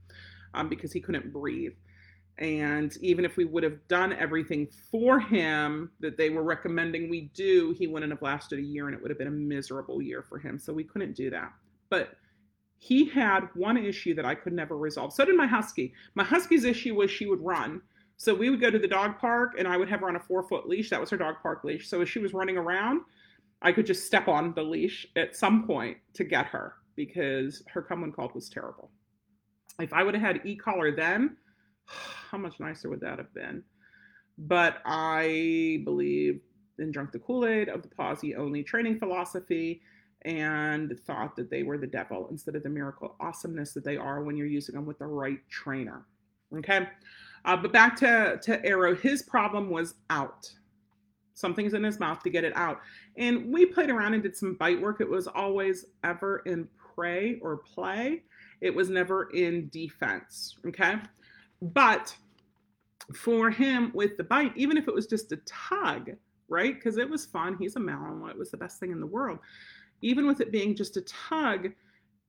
[0.56, 1.74] um, because he couldn't breathe.
[2.40, 7.30] And even if we would have done everything for him that they were recommending we
[7.36, 10.24] do, he wouldn't have lasted a year and it would have been a miserable year
[10.24, 10.58] for him.
[10.58, 11.52] So we couldn't do that.
[11.90, 12.16] But
[12.80, 15.14] he had one issue that I could never resolve.
[15.14, 15.94] So did my husky.
[16.16, 17.82] My husky's issue was she would run.
[18.18, 20.20] So we would go to the dog park and I would have her on a
[20.20, 20.90] four foot leash.
[20.90, 21.88] That was her dog park leash.
[21.88, 23.02] So as she was running around,
[23.62, 27.82] I could just step on the leash at some point to get her because her
[27.82, 28.92] come when called was terrible.
[29.80, 31.38] If I would have had e collar then,
[32.32, 33.64] how much nicer would that have been?
[34.38, 36.42] But I believe
[36.80, 39.82] in drunk the Kool Aid of the posse only training philosophy
[40.26, 44.24] and thought that they were the devil instead of the miracle awesomeness that they are
[44.24, 46.06] when you're using them with the right trainer.
[46.58, 46.88] Okay.
[47.46, 50.50] Uh, but back to, to Arrow, his problem was out.
[51.34, 52.80] Something's in his mouth to get it out.
[53.18, 55.02] And we played around and did some bite work.
[55.02, 58.22] It was always ever in prey or play,
[58.62, 60.56] it was never in defense.
[60.68, 60.96] Okay.
[61.64, 62.16] But
[63.16, 66.12] for him with the bite, even if it was just a tug,
[66.50, 66.76] right?
[66.76, 67.56] Because it was fun.
[67.58, 68.32] He's a Malinois.
[68.32, 69.40] It was the best thing in the world.
[70.02, 71.70] Even with it being just a tug,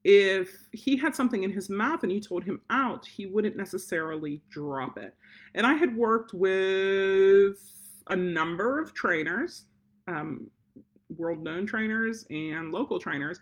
[0.04, 4.40] if he had something in his mouth and you told him out, he wouldn't necessarily
[4.50, 5.14] drop it.
[5.54, 7.58] And I had worked with
[8.08, 9.64] a number of trainers,
[10.06, 10.48] um,
[11.16, 13.40] world known trainers and local trainers,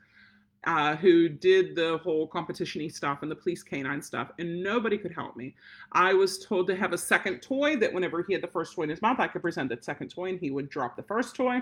[0.64, 5.12] uh, who did the whole competition stuff and the police canine stuff, and nobody could
[5.12, 5.54] help me.
[5.92, 8.84] I was told to have a second toy that whenever he had the first toy
[8.84, 11.34] in his mouth, I could present that second toy and he would drop the first
[11.34, 11.60] toy.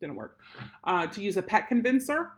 [0.00, 0.38] Didn't work.
[0.84, 2.30] Uh, to use a pet convincer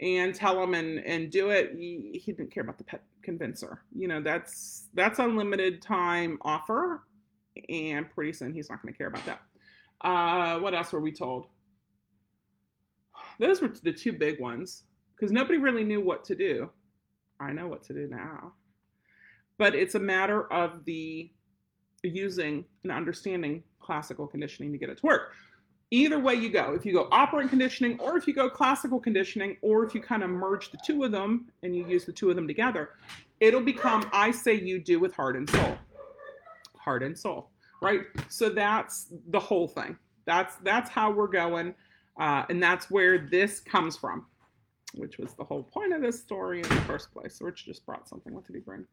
[0.00, 3.80] and tell him and and do it he, he, didn't care about the pet convincer
[3.94, 7.02] you know that's that's unlimited time offer
[7.70, 9.40] and pretty soon he's not going to care about that
[10.02, 11.46] uh what else were we told
[13.38, 14.82] those were the two big ones
[15.16, 16.70] because nobody really knew what to do.
[17.40, 18.52] I know what to do now.
[19.58, 21.30] But it's a matter of the
[22.02, 25.32] using and understanding classical conditioning to get it to work.
[25.90, 29.56] Either way you go if you go operant conditioning or if you go classical conditioning
[29.62, 32.28] or if you kind of merge the two of them and you use the two
[32.28, 32.90] of them together
[33.38, 35.78] it'll become i say you do with heart and soul.
[36.76, 37.50] Heart and soul
[37.80, 38.02] right?
[38.28, 39.96] So that's the whole thing.
[40.24, 41.74] That's that's how we're going
[42.18, 44.26] uh, and that's where this comes from
[44.94, 48.08] which was the whole point of this story in the first place rich just brought
[48.08, 48.84] something what did he bring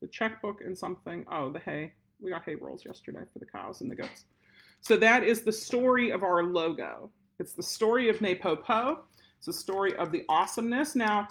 [0.00, 3.80] the checkbook and something oh the hay we got hay rolls yesterday for the cows
[3.80, 4.24] and the goats
[4.82, 7.08] so that is the story of our logo.
[7.38, 8.98] It's the story of Nepopo.
[9.38, 10.96] It's the story of the awesomeness.
[10.96, 11.28] Now,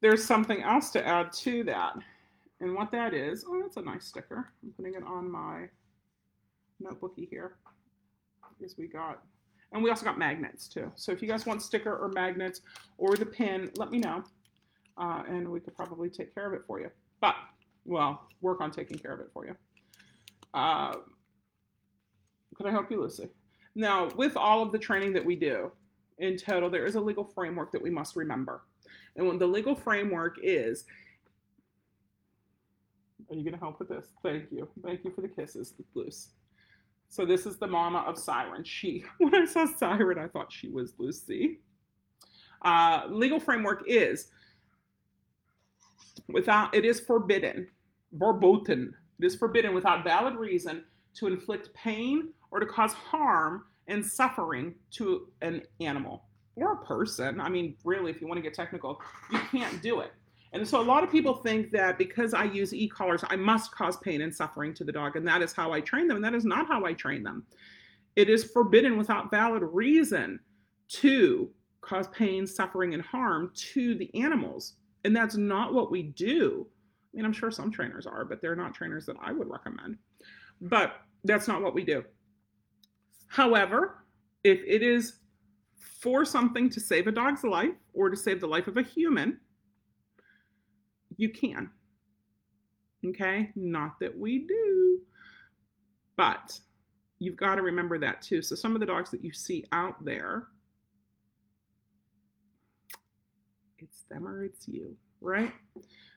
[0.00, 1.94] there's something else to add to that.
[2.60, 4.52] And what that is, oh, that's a nice sticker.
[4.64, 5.68] I'm putting it on my
[6.82, 7.54] notebooky here.
[8.60, 9.22] Is we got,
[9.72, 10.90] and we also got magnets too.
[10.96, 12.62] So if you guys want sticker or magnets
[12.96, 14.24] or the pin, let me know.
[14.96, 16.90] Uh, and we could probably take care of it for you.
[17.20, 17.36] But,
[17.84, 19.54] well, work on taking care of it for you.
[20.54, 20.94] Uh,
[22.56, 23.28] could I help you, Lucy?
[23.74, 25.70] Now, with all of the training that we do
[26.18, 28.62] in total, there is a legal framework that we must remember.
[29.14, 30.84] And the legal framework is,
[33.30, 34.06] are you going to help with this?
[34.22, 34.68] Thank you.
[34.82, 36.30] Thank you for the kisses, Luce.
[37.08, 38.64] So this is the mama of Siren.
[38.64, 41.60] She, when I saw Siren, I thought she was Lucy.
[42.62, 44.28] Uh, legal framework is
[46.28, 47.68] without it is forbidden,
[48.12, 48.94] verboten.
[49.20, 54.74] It is forbidden without valid reason to inflict pain or to cause harm and suffering
[54.92, 56.24] to an animal
[56.56, 57.40] or a person.
[57.40, 59.00] I mean, really, if you want to get technical,
[59.32, 60.12] you can't do it.
[60.52, 63.70] And so a lot of people think that because I use e collars, I must
[63.72, 66.16] cause pain and suffering to the dog, and that is how I train them.
[66.16, 67.44] And that is not how I train them.
[68.16, 70.40] It is forbidden without valid reason
[70.88, 71.50] to
[71.82, 74.74] cause pain, suffering, and harm to the animals.
[75.04, 76.66] And that's not what we do.
[77.12, 79.98] I mean, I'm sure some trainers are, but they're not trainers that I would recommend.
[80.60, 82.04] But that's not what we do.
[83.28, 84.04] However,
[84.44, 85.18] if it is
[86.00, 89.38] for something to save a dog's life or to save the life of a human,
[91.18, 91.70] you can.
[93.06, 93.50] Okay?
[93.54, 95.00] Not that we do,
[96.16, 96.58] but
[97.18, 98.40] you've got to remember that too.
[98.40, 100.46] So, some of the dogs that you see out there,
[103.78, 105.52] it's them or it's you, right?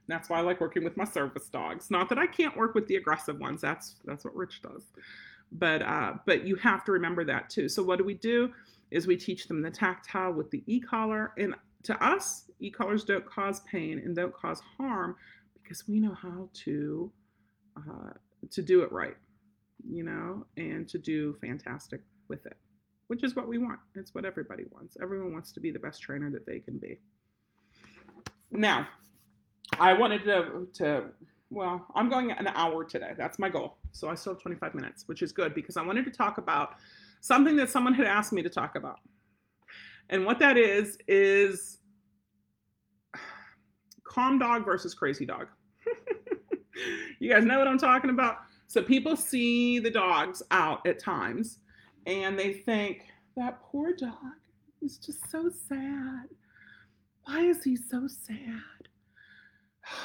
[0.07, 1.91] That's why I like working with my service dogs.
[1.91, 3.61] Not that I can't work with the aggressive ones.
[3.61, 4.83] That's that's what Rich does
[5.51, 7.67] but uh, but you have to remember that too.
[7.67, 8.51] So what do we do?
[8.89, 13.60] Is we teach them the tactile with the e-collar, and to us, e-collars don't cause
[13.62, 15.15] pain and don't cause harm
[15.62, 17.12] because we know how to
[17.78, 18.12] uh,
[18.50, 19.17] to do it right,
[19.88, 22.58] you know, and to do fantastic with it,
[23.08, 23.80] which is what we want.
[23.95, 24.97] It's what everybody wants.
[25.02, 27.00] Everyone wants to be the best trainer that they can be.
[28.52, 28.88] Now,
[29.80, 31.06] I wanted to to
[31.52, 33.12] well, I'm going an hour today.
[33.17, 33.78] That's my goal.
[33.91, 36.76] So I still have 25 minutes, which is good because I wanted to talk about
[37.19, 39.00] something that someone had asked me to talk about.
[40.10, 41.80] And what that is, is
[44.12, 45.47] calm dog versus crazy dog.
[47.19, 48.39] you guys know what I'm talking about?
[48.67, 51.60] So people see the dogs out at times
[52.06, 53.04] and they think,
[53.38, 54.36] that poor dog
[54.82, 56.28] is just so sad.
[57.24, 58.88] Why is he so sad?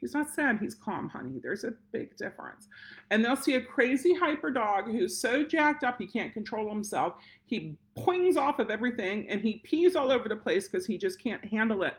[0.00, 1.38] He's not sad, he's calm, honey.
[1.40, 2.66] There's a big difference.
[3.12, 7.14] And they'll see a crazy hyper dog who's so jacked up he can't control himself.
[7.44, 11.22] He poings off of everything and he pees all over the place because he just
[11.22, 11.94] can't handle it.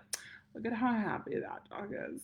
[0.55, 2.21] Look at how happy that dog is.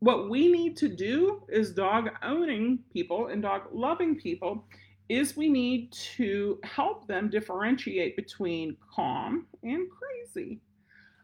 [0.00, 4.64] What we need to do is dog owning people and dog loving people
[5.08, 10.60] is we need to help them differentiate between calm and crazy.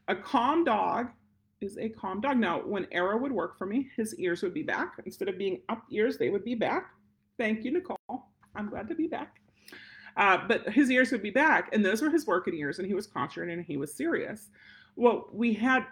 [0.08, 1.08] A calm dog
[1.60, 2.38] is a calm dog.
[2.38, 4.94] Now, when Arrow would work for me, his ears would be back.
[5.04, 6.90] Instead of being up ears, they would be back.
[7.38, 8.26] Thank you, Nicole.
[8.56, 9.36] I'm glad to be back.
[10.16, 12.94] Uh, but his ears would be back, and those were his working ears, and he
[12.94, 14.50] was concentrated and he was serious.
[14.96, 15.86] Well, we had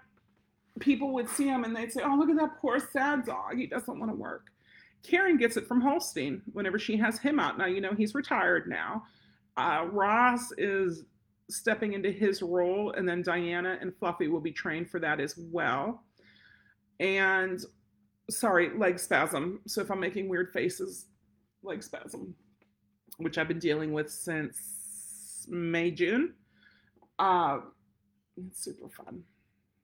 [0.81, 3.57] people would see him and they'd say, "Oh, look at that poor sad dog.
[3.57, 4.47] He doesn't want to work."
[5.03, 7.59] Karen gets it from Holstein whenever she has him out.
[7.59, 9.05] Now, you know, he's retired now.
[9.57, 11.05] Uh, Ross is
[11.51, 15.37] stepping into his role, and then Diana and Fluffy will be trained for that as
[15.37, 16.05] well.
[17.01, 17.61] And
[18.31, 19.61] sorry, leg spasm.
[19.67, 21.07] So if I'm making weird faces,
[21.63, 22.35] leg spasm,
[23.19, 26.35] which I've been dealing with since May, June.
[27.19, 27.61] Uh,
[28.37, 29.23] it's super fun.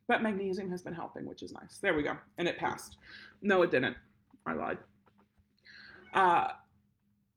[0.07, 1.79] But magnesium has been helping, which is nice.
[1.79, 2.17] There we go.
[2.39, 2.97] And it passed.
[3.43, 3.97] No, it didn't.
[4.47, 4.79] I lied.
[6.15, 6.49] Uh,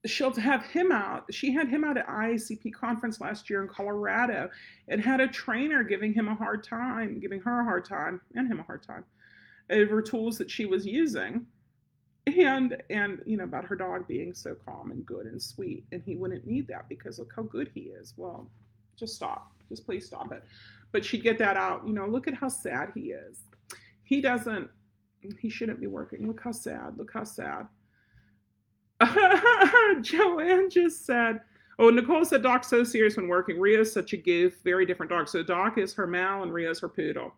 [0.05, 1.25] she'll have him out.
[1.33, 4.49] She had him out at IACP conference last year in Colorado
[4.87, 8.47] and had a trainer giving him a hard time, giving her a hard time and
[8.47, 9.03] him a hard time
[9.69, 11.45] over tools that she was using
[12.27, 16.03] and and you know about her dog being so calm and good and sweet and
[16.05, 18.47] he wouldn't need that because look how good he is well
[19.01, 20.43] just stop just please stop it.
[20.91, 23.39] But she'd get that out you know look at how sad he is.
[24.03, 24.69] He doesn't
[25.39, 26.27] he shouldn't be working.
[26.27, 27.67] Look how sad look how sad.
[30.01, 31.41] Joanne just said
[31.79, 33.59] oh nicole said doc's so serious when working.
[33.59, 35.27] Rio's such a goof very different dog.
[35.27, 37.33] So doc is her mal and rio's her poodle.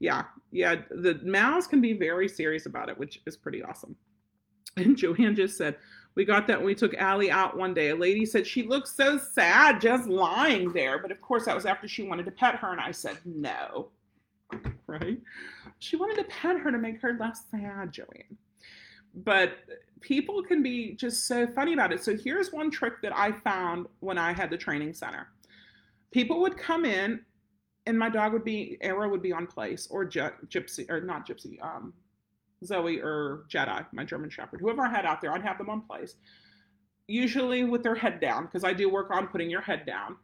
[0.00, 3.94] Yeah yeah the mals can be very serious about it which is pretty awesome.
[4.76, 5.76] And joanne just said
[6.18, 7.90] we got that when we took Allie out one day.
[7.90, 10.98] A lady said she looked so sad just lying there.
[10.98, 12.72] But of course, that was after she wanted to pet her.
[12.72, 13.90] And I said, no.
[14.88, 15.20] Right?
[15.78, 18.36] She wanted to pet her to make her less sad, Joanne.
[19.14, 19.58] But
[20.00, 22.02] people can be just so funny about it.
[22.02, 25.28] So here's one trick that I found when I had the training center.
[26.10, 27.20] People would come in
[27.86, 31.62] and my dog would be Arrow would be on place or Gypsy or not Gypsy,
[31.62, 31.94] um,
[32.64, 35.82] Zoe or Jedi, my German Shepherd, whoever I had out there, I'd have them on
[35.82, 36.16] place.
[37.06, 40.16] Usually with their head down because I do work on putting your head down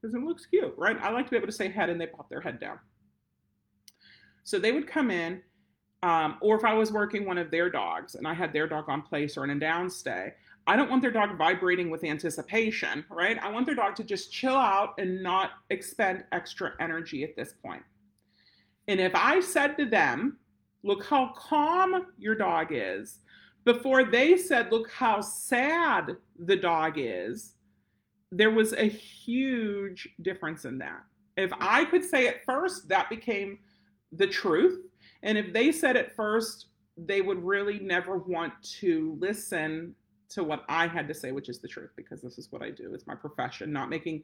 [0.00, 0.96] because it looks cute, right?
[1.00, 2.78] I like to be able to say head and they pop their head down.
[4.44, 5.42] So they would come in,
[6.02, 8.88] um, or if I was working one of their dogs and I had their dog
[8.88, 10.32] on place or in a downstay,
[10.68, 13.38] I don't want their dog vibrating with anticipation, right?
[13.38, 17.52] I want their dog to just chill out and not expend extra energy at this
[17.52, 17.82] point.
[18.88, 20.38] And if I said to them,
[20.86, 23.18] look how calm your dog is,
[23.64, 27.54] before they said, look how sad the dog is,
[28.30, 31.02] there was a huge difference in that.
[31.36, 33.58] If I could say it first, that became
[34.12, 34.86] the truth.
[35.22, 36.66] And if they said it first,
[36.96, 39.94] they would really never want to listen
[40.28, 42.70] to what I had to say, which is the truth, because this is what I
[42.70, 42.94] do.
[42.94, 44.22] It's my profession, not making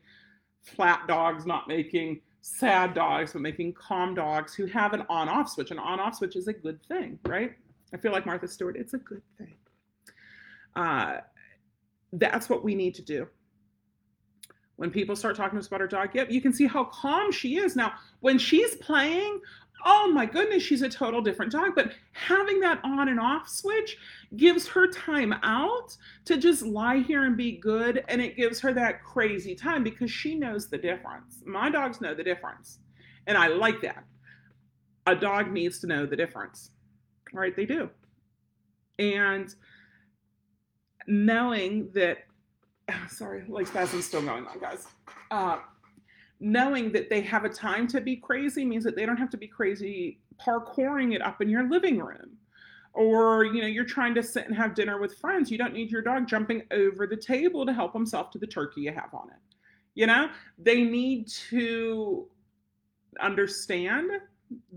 [0.63, 5.49] flat dogs, not making sad dogs, but making calm dogs who have an on off
[5.49, 5.71] switch.
[5.71, 7.53] An on off switch is a good thing, right?
[7.95, 9.55] I feel like Martha Stewart, it's a good thing.
[10.75, 11.19] Uh,
[12.13, 13.29] that's what we need to do.
[14.77, 17.31] When people start talking to us about her dog, yep, you can see how calm
[17.31, 17.77] she is.
[17.77, 19.41] Now, when she's playing,
[19.85, 21.75] oh my goodness, she's a total different dog.
[21.75, 23.97] But having that on and off switch
[24.37, 28.05] gives her time out to just lie here and be good.
[28.09, 31.43] And it gives her that crazy time because she knows the difference.
[31.45, 32.79] My dogs know the difference.
[33.27, 34.05] And I like that.
[35.07, 36.71] A dog needs to know the difference,
[37.33, 37.55] right?
[37.55, 37.91] They do.
[38.99, 39.53] And
[41.07, 42.19] knowing that,
[43.09, 44.87] sorry, like spasm's still going on, guys.
[45.31, 45.59] Uh,
[46.43, 49.37] knowing that they have a time to be crazy means that they don't have to
[49.37, 52.37] be crazy parkouring it up in your living room.
[52.95, 55.51] Or you know you're trying to sit and have dinner with friends.
[55.51, 58.83] You don't need your dog jumping over the table to help himself to the turkey
[58.83, 59.57] you have on it.
[59.95, 60.29] You know
[60.59, 62.27] they need to
[63.21, 64.11] understand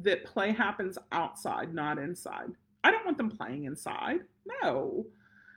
[0.03, 2.51] that play happens outside not inside.
[2.83, 4.19] I don't want them playing inside.
[4.61, 5.05] No.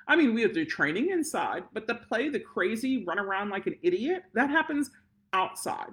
[0.08, 3.76] I mean we do training inside but the play the crazy run around like an
[3.82, 4.90] idiot that happens
[5.32, 5.90] outside.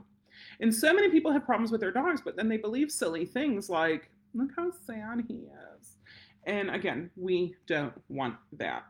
[0.59, 3.69] And so many people have problems with their dogs, but then they believe silly things
[3.69, 5.45] like, look how sad he
[5.79, 5.97] is.
[6.45, 8.83] And again, we don't want that.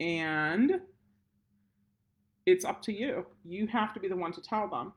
[0.00, 0.80] And
[2.46, 3.26] it's up to you.
[3.44, 4.92] You have to be the one to tell them.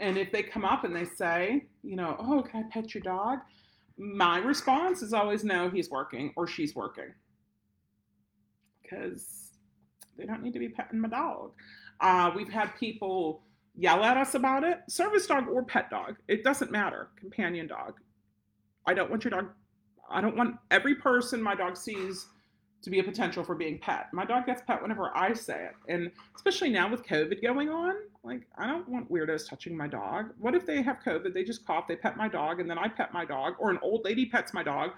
[0.00, 3.02] And if they come up and they say, you know, oh, can I pet your
[3.02, 3.40] dog?
[3.98, 7.12] My response is always no, he's working or she's working.
[8.82, 9.50] Because
[10.16, 11.52] they don't need to be petting my dog.
[12.02, 13.42] Uh, we've had people
[13.76, 14.80] yell at us about it.
[14.88, 17.08] Service dog or pet dog, it doesn't matter.
[17.16, 17.94] Companion dog.
[18.86, 19.50] I don't want your dog,
[20.10, 22.26] I don't want every person my dog sees
[22.82, 24.08] to be a potential for being pet.
[24.12, 25.74] My dog gets pet whenever I say it.
[25.88, 27.94] And especially now with COVID going on,
[28.24, 30.30] like I don't want weirdos touching my dog.
[30.38, 32.88] What if they have COVID, they just cough, they pet my dog, and then I
[32.88, 34.90] pet my dog, or an old lady pets my dog,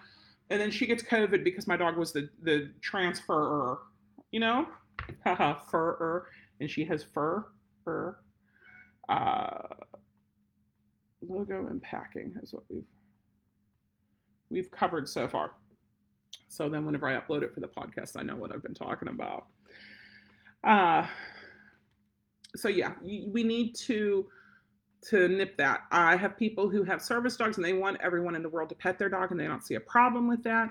[0.49, 3.77] and then she gets COVID because my dog was the the transferer,
[4.31, 4.67] you know?
[5.25, 5.55] Haha,
[6.61, 7.47] and she has fur,
[7.85, 8.17] fur.
[9.09, 9.75] Uh,
[11.29, 12.85] logo and packing is what we've
[14.51, 15.53] we've covered so far.
[16.49, 19.09] So then whenever I upload it for the podcast, I know what I've been talking
[19.09, 19.47] about.
[20.63, 21.07] Uh
[22.57, 24.27] so yeah, we need to
[25.09, 25.81] to nip that.
[25.91, 28.75] I have people who have service dogs and they want everyone in the world to
[28.75, 30.71] pet their dog and they don't see a problem with that.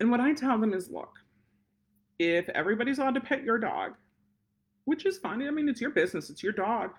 [0.00, 1.12] And what I tell them is look,
[2.18, 3.92] if everybody's allowed to pet your dog,
[4.84, 6.90] which is fine, I mean, it's your business, it's your dog,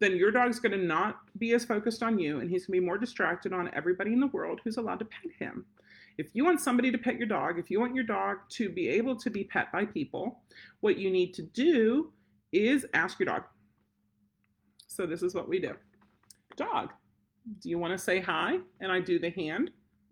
[0.00, 2.80] then your dog's going to not be as focused on you and he's going to
[2.80, 5.64] be more distracted on everybody in the world who's allowed to pet him.
[6.18, 8.88] If you want somebody to pet your dog, if you want your dog to be
[8.88, 10.40] able to be pet by people,
[10.80, 12.12] what you need to do
[12.52, 13.44] is ask your dog.
[14.88, 15.74] So, this is what we do
[16.56, 16.90] Dog,
[17.62, 18.58] do you want to say hi?
[18.80, 19.70] And I do the hand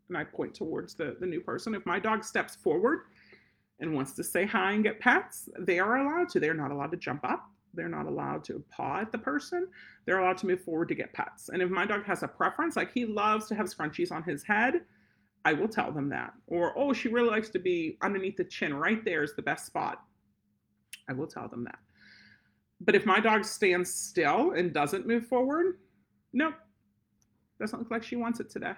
[0.09, 1.75] and I point towards the, the new person.
[1.75, 3.01] If my dog steps forward
[3.81, 6.41] and wants to say hi and get pets, they are allowed to.
[6.41, 7.51] They're not allowed to jump up.
[7.74, 9.68] They're not allowed to paw at the person.
[10.07, 11.51] They're allowed to move forward to get pets.
[11.51, 14.43] And if my dog has a preference, like he loves to have scrunchies on his
[14.43, 14.83] head,
[15.45, 16.33] I will tell them that.
[16.47, 18.74] Or, oh, she really likes to be underneath the chin.
[18.74, 20.03] Right there is the best spot.
[21.09, 21.79] I will tell them that.
[22.81, 25.79] But if my dog stands still and doesn't move forward,
[26.33, 26.55] nope,
[27.61, 28.72] doesn't look like she wants it today.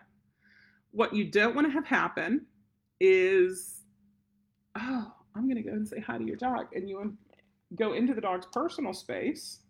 [0.90, 2.46] What you don't want to have happen
[3.00, 3.77] is,
[4.76, 6.66] oh, I'm going to go and say hi to your dog.
[6.74, 7.16] And you
[7.76, 9.60] go into the dog's personal space,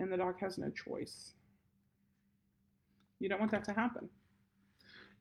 [0.00, 1.32] and the dog has no choice.
[3.20, 4.08] You don't want that to happen.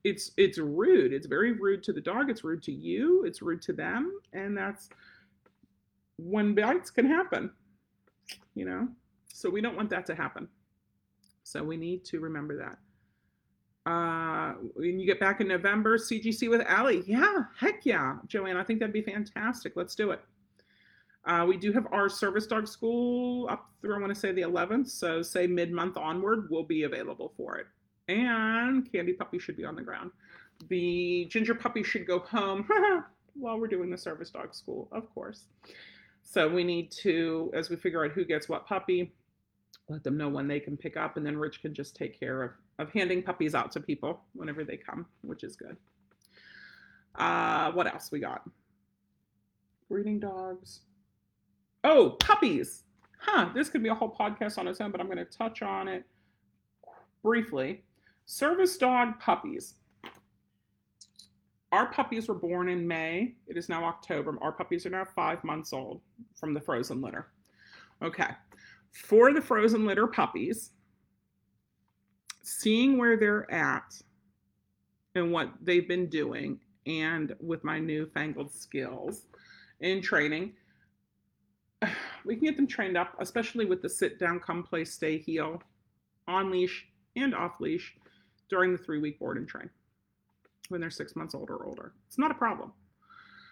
[0.03, 1.11] It's it's rude.
[1.11, 2.29] It's very rude to the dog.
[2.29, 3.23] It's rude to you.
[3.25, 4.89] It's rude to them, and that's
[6.17, 7.51] when bites can happen.
[8.53, 8.87] You know,
[9.33, 10.47] so we don't want that to happen.
[11.43, 12.77] So we need to remember that.
[13.87, 17.03] Uh, when you get back in November, CGC with Allie.
[17.07, 18.57] Yeah, heck yeah, Joanne.
[18.57, 19.77] I think that'd be fantastic.
[19.77, 20.19] Let's do it.
[21.23, 24.41] Uh, we do have our service dog school up through, I want to say the
[24.41, 24.89] 11th.
[24.89, 27.67] So, say mid month onward, we'll be available for it.
[28.09, 30.11] And Candy Puppy should be on the ground.
[30.67, 32.67] The Ginger Puppy should go home
[33.35, 35.45] while we're doing the service dog school, of course.
[36.23, 39.13] So, we need to, as we figure out who gets what puppy,
[39.87, 42.43] let them know when they can pick up, and then Rich can just take care
[42.43, 45.77] of, of handing puppies out to people whenever they come, which is good.
[47.15, 48.47] Uh, what else we got?
[49.89, 50.81] Breeding dogs.
[51.83, 52.83] Oh, puppies.
[53.19, 55.61] Huh, this could be a whole podcast on its own, but I'm going to touch
[55.61, 56.03] on it
[57.23, 57.83] briefly.
[58.25, 59.75] Service dog puppies.
[61.71, 63.35] Our puppies were born in May.
[63.47, 64.37] It is now October.
[64.41, 66.01] Our puppies are now five months old
[66.35, 67.27] from the frozen litter.
[68.03, 68.27] Okay
[69.05, 70.71] for the frozen litter puppies,
[72.47, 74.01] seeing where they're at
[75.15, 79.25] and what they've been doing, and with my newfangled skills
[79.81, 80.53] in training,
[82.25, 85.61] we can get them trained up, especially with the sit down, come play, stay, heel,
[86.27, 86.87] on leash
[87.17, 87.95] and off leash
[88.49, 89.69] during the three week board and train
[90.69, 91.93] when they're six months old or older.
[92.07, 92.71] It's not a problem.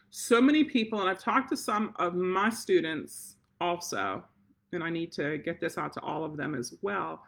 [0.10, 4.24] So many people, and I've talked to some of my students also,
[4.72, 7.22] and I need to get this out to all of them as well,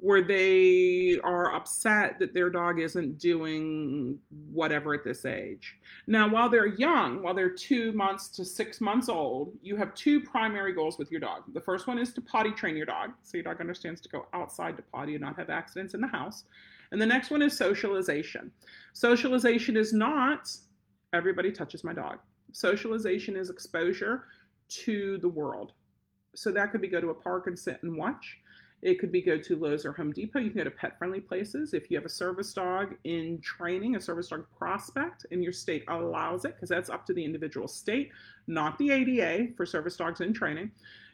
[0.00, 4.16] where they are upset that their dog isn't doing
[4.52, 5.76] whatever at this age.
[6.06, 10.20] Now, while they're young, while they're two months to six months old, you have two
[10.20, 11.42] primary goals with your dog.
[11.52, 14.26] The first one is to potty train your dog, so your dog understands to go
[14.32, 16.44] outside to potty and not have accidents in the house.
[16.92, 18.52] And the next one is socialization.
[18.92, 20.48] Socialization is not
[21.12, 22.18] everybody touches my dog.
[22.52, 24.24] Socialization is exposure
[24.68, 25.72] to the world.
[26.34, 28.38] So that could be go to a park and sit and watch.
[28.80, 30.38] It could be go to Lowe's or Home Depot.
[30.38, 31.74] You can go to pet friendly places.
[31.74, 35.84] If you have a service dog in training, a service dog prospect, and your state
[35.88, 38.12] allows it, because that's up to the individual state,
[38.46, 40.70] not the ADA for service dogs in training.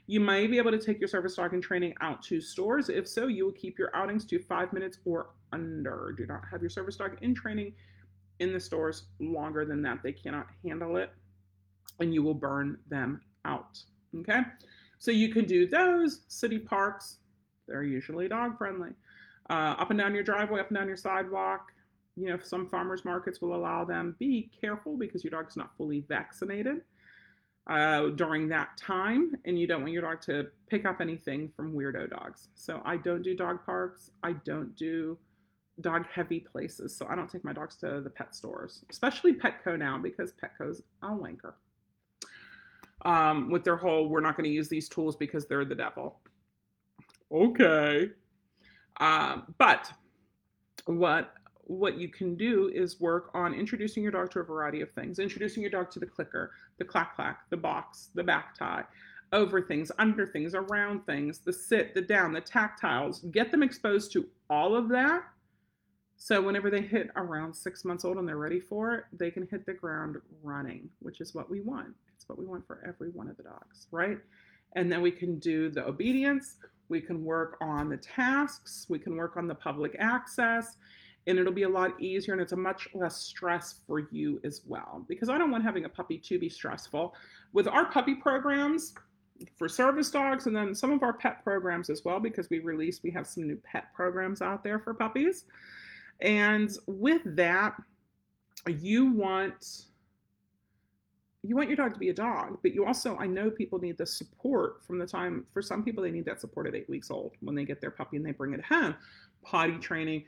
[0.06, 2.90] You may be able to take your service dog in training out to stores.
[2.90, 6.14] If so, you will keep your outings to five minutes or under.
[6.16, 7.72] Do not have your service dog in training
[8.40, 10.02] in the stores longer than that.
[10.02, 11.10] They cannot handle it
[12.00, 13.78] and you will burn them out.
[14.20, 14.40] Okay.
[14.98, 17.18] So you can do those city parks.
[17.66, 18.90] They're usually dog friendly.
[19.50, 21.72] Uh, up and down your driveway, up and down your sidewalk.
[22.16, 24.16] You know, some farmers markets will allow them.
[24.18, 26.82] Be careful because your dog's not fully vaccinated
[27.68, 31.74] uh, during that time, and you don't want your dog to pick up anything from
[31.74, 32.48] weirdo dogs.
[32.54, 34.10] So I don't do dog parks.
[34.22, 35.18] I don't do
[35.80, 36.96] dog heavy places.
[36.96, 40.82] So I don't take my dogs to the pet stores, especially Petco now because Petco's
[41.02, 41.54] a wanker
[43.04, 46.20] um, with their whole we're not going to use these tools because they're the devil.
[47.34, 48.10] Okay.
[49.00, 49.92] Um, but
[50.86, 51.34] what
[51.66, 55.18] what you can do is work on introducing your dog to a variety of things.
[55.18, 58.84] Introducing your dog to the clicker, the clack clack, the box, the back tie,
[59.32, 63.30] over things, under things, around things, the sit, the down, the tactiles.
[63.32, 65.22] Get them exposed to all of that.
[66.16, 69.48] So whenever they hit around six months old and they're ready for it, they can
[69.50, 71.88] hit the ground running, which is what we want.
[72.14, 74.18] It's what we want for every one of the dogs, right?
[74.76, 76.56] And then we can do the obedience,
[76.88, 80.76] we can work on the tasks, we can work on the public access,
[81.26, 84.62] and it'll be a lot easier and it's a much less stress for you as
[84.66, 85.04] well.
[85.08, 87.14] Because I don't want having a puppy to be stressful.
[87.52, 88.94] With our puppy programs,
[89.56, 93.02] for service dogs and then some of our pet programs as well because we released
[93.02, 95.44] we have some new pet programs out there for puppies
[96.20, 97.74] and with that
[98.78, 99.86] you want
[101.46, 103.98] you want your dog to be a dog but you also i know people need
[103.98, 107.10] the support from the time for some people they need that support at eight weeks
[107.10, 108.94] old when they get their puppy and they bring it home
[109.42, 110.24] potty training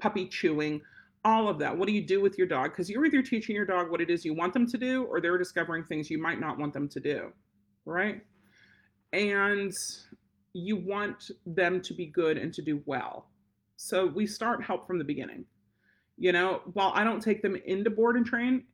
[0.00, 0.80] puppy chewing
[1.24, 3.64] all of that what do you do with your dog because you're either teaching your
[3.64, 6.40] dog what it is you want them to do or they're discovering things you might
[6.40, 7.32] not want them to do
[7.84, 8.22] right
[9.12, 9.72] and
[10.52, 13.26] you want them to be good and to do well.
[13.76, 15.44] So we start help from the beginning.
[16.18, 18.64] You know, while I don't take them into board and train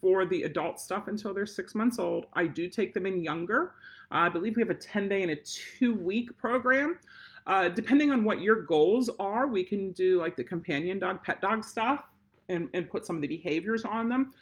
[0.00, 3.72] for the adult stuff until they're six months old, I do take them in younger.
[4.10, 6.98] Uh, I believe we have a 10 day and a two week program.
[7.46, 11.40] Uh, depending on what your goals are, we can do like the companion dog, pet
[11.40, 12.04] dog stuff
[12.48, 14.32] and, and put some of the behaviors on them.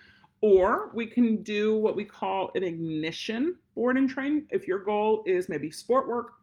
[0.40, 4.46] Or we can do what we call an ignition board and train.
[4.50, 6.34] If your goal is maybe sport work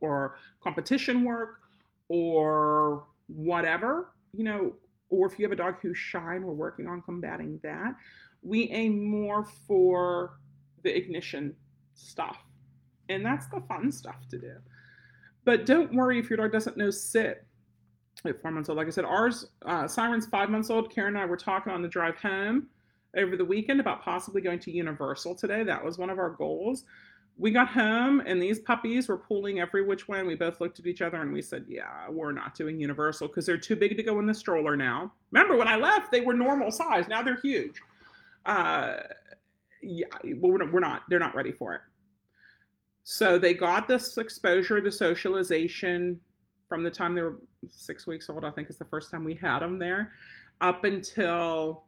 [0.00, 1.60] or competition work
[2.08, 4.74] or whatever, you know,
[5.14, 7.94] or if you have a dog who's shy and we're working on combating that,
[8.42, 10.38] we aim more for
[10.82, 11.54] the ignition
[11.94, 12.38] stuff.
[13.08, 14.54] And that's the fun stuff to do.
[15.44, 17.44] But don't worry if your dog doesn't know sit
[18.24, 18.78] at four months old.
[18.78, 20.90] Like I said, ours, uh, Siren's five months old.
[20.94, 22.68] Karen and I were talking on the drive home
[23.16, 25.62] over the weekend about possibly going to Universal today.
[25.62, 26.84] That was one of our goals.
[27.36, 30.22] We got home and these puppies were pulling every which way.
[30.22, 33.44] We both looked at each other and we said, Yeah, we're not doing Universal because
[33.44, 35.12] they're too big to go in the stroller now.
[35.32, 37.08] Remember, when I left, they were normal size.
[37.08, 37.80] Now they're huge.
[38.46, 38.98] Uh,
[39.82, 40.06] yeah,
[40.36, 41.80] well, we're not, we're not, they're not ready for it.
[43.02, 46.20] So they got this exposure, the socialization
[46.68, 47.36] from the time they were
[47.70, 50.12] six weeks old, I think is the first time we had them there,
[50.60, 51.84] up until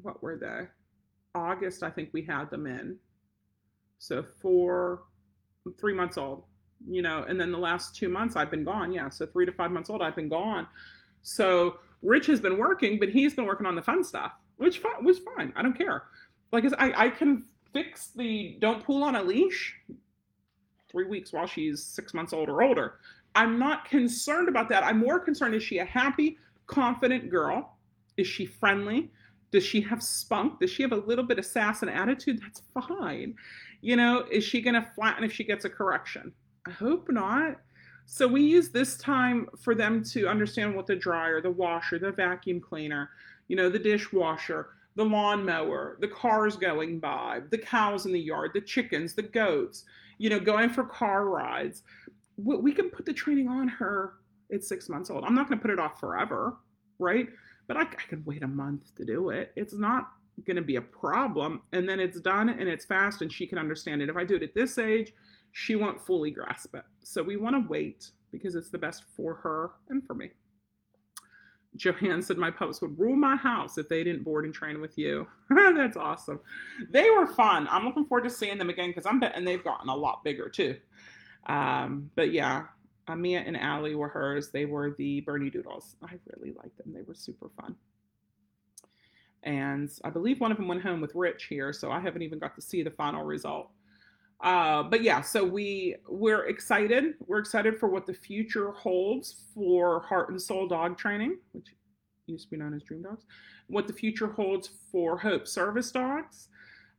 [0.00, 0.68] what were they?
[1.34, 2.96] August, I think we had them in.
[4.00, 5.02] So four,
[5.78, 6.44] three months old,
[6.88, 8.90] you know, and then the last two months I've been gone.
[8.90, 9.10] Yeah.
[9.10, 10.66] So three to five months old, I've been gone.
[11.22, 15.20] So Rich has been working, but he's been working on the fun stuff, which was
[15.36, 15.52] fine.
[15.54, 16.04] I don't care.
[16.50, 17.44] Like I, I can
[17.74, 19.76] fix the don't pull on a leash
[20.90, 22.94] three weeks while she's six months old or older.
[23.34, 24.82] I'm not concerned about that.
[24.82, 27.76] I'm more concerned is she a happy, confident girl?
[28.16, 29.10] Is she friendly?
[29.52, 30.60] Does she have spunk?
[30.60, 32.40] Does she have a little bit of sass and attitude?
[32.40, 33.34] That's fine.
[33.80, 36.32] You know, is she going to flatten if she gets a correction?
[36.66, 37.56] I hope not.
[38.06, 42.12] So we use this time for them to understand what the dryer, the washer, the
[42.12, 43.10] vacuum cleaner,
[43.48, 48.50] you know, the dishwasher, the lawnmower, the cars going by, the cows in the yard,
[48.52, 49.84] the chickens, the goats,
[50.18, 51.82] you know, going for car rides.
[52.36, 54.14] We can put the training on her
[54.52, 55.24] at six months old.
[55.24, 56.56] I'm not going to put it off forever,
[56.98, 57.28] right?
[57.70, 59.52] but I, I could wait a month to do it.
[59.54, 60.10] It's not
[60.44, 61.62] going to be a problem.
[61.72, 64.08] And then it's done and it's fast and she can understand it.
[64.08, 65.12] If I do it at this age,
[65.52, 66.84] she won't fully grasp it.
[67.02, 70.30] So we want to wait because it's the best for her and for me.
[71.76, 74.98] Joanne said my pups would rule my house if they didn't board and train with
[74.98, 75.26] you.
[75.50, 76.40] That's awesome.
[76.90, 77.68] They were fun.
[77.70, 80.48] I'm looking forward to seeing them again because I'm betting they've gotten a lot bigger
[80.48, 80.76] too.
[81.46, 82.64] Um, but yeah,
[83.08, 84.50] uh, Mia and Allie were hers.
[84.50, 85.94] They were the Bernedoodles.
[86.02, 86.92] I really liked them.
[86.92, 87.76] They were super fun.
[89.42, 92.38] And I believe one of them went home with Rich here, so I haven't even
[92.38, 93.70] got to see the final result.
[94.42, 97.14] Uh, but yeah, so we we're excited.
[97.26, 101.68] We're excited for what the future holds for Heart and Soul Dog Training, which
[102.26, 103.24] used to be known as Dream Dogs.
[103.68, 106.48] What the future holds for Hope Service Dogs.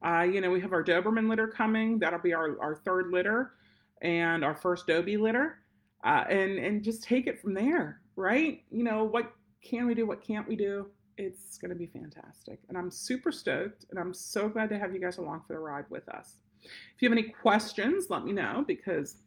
[0.06, 2.00] Uh, you know, we have our Doberman litter coming.
[2.00, 3.54] That'll be our, our third litter
[4.02, 5.60] and our first Dobie litter
[6.04, 8.64] uh, and and just take it from there, right?
[8.72, 9.32] You know, what
[9.64, 10.06] can we do?
[10.06, 10.88] What can't we do?
[11.22, 14.92] It's going to be fantastic, and I'm super stoked, and I'm so glad to have
[14.92, 16.38] you guys along for the ride with us.
[16.64, 19.18] If you have any questions, let me know because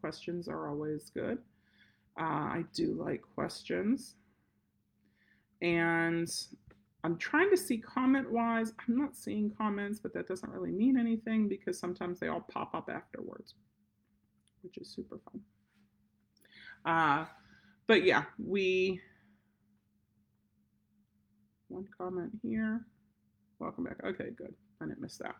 [0.00, 1.38] questions are always good.
[2.20, 4.14] Uh, I do like questions,
[5.60, 6.30] and
[7.02, 8.72] I'm trying to see comment wise.
[8.86, 12.76] I'm not seeing comments, but that doesn't really mean anything because sometimes they all pop
[12.76, 13.54] up afterwards,
[14.62, 15.40] which is super fun.
[16.84, 17.26] Uh,
[17.88, 19.00] but yeah, we.
[21.70, 22.84] One comment here.
[23.60, 24.00] Welcome back.
[24.04, 24.52] Okay, good.
[24.80, 25.36] I didn't miss that.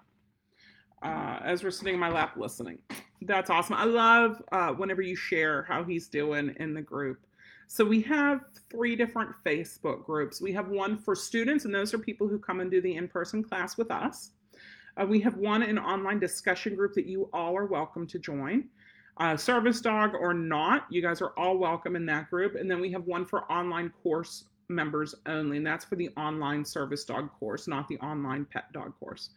[1.02, 2.78] Uh, as we're sitting in my lap listening.
[3.22, 3.74] That's awesome.
[3.74, 7.26] I love uh, whenever you share how he's doing in the group.
[7.66, 10.40] So we have three different Facebook groups.
[10.40, 13.42] We have one for students, and those are people who come and do the in-person
[13.42, 14.30] class with us.
[14.96, 18.68] Uh, we have one an online discussion group that you all are welcome to join.
[19.16, 22.54] Uh, service dog or not, you guys are all welcome in that group.
[22.54, 26.64] And then we have one for online course members only, and that's for the online
[26.64, 29.30] service dog course, not the online pet dog course.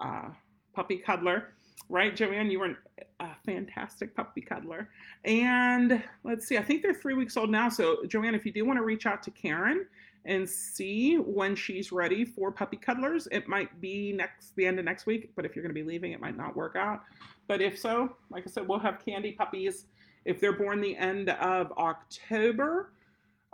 [0.00, 0.30] Uh,
[0.74, 1.52] puppy cuddler,
[1.88, 2.50] right, Joanne?
[2.50, 2.76] You were
[3.20, 4.88] a fantastic puppy cuddler.
[5.24, 7.68] And let's see, I think they're three weeks old now.
[7.68, 9.86] So, Joanne, if you do want to reach out to Karen
[10.24, 14.84] and see when she's ready for puppy cuddlers, it might be next the end of
[14.84, 15.32] next week.
[15.36, 17.02] But if you're going to be leaving, it might not work out.
[17.46, 19.86] But if so, like I said, we'll have candy puppies.
[20.24, 22.92] If they're born the end of October,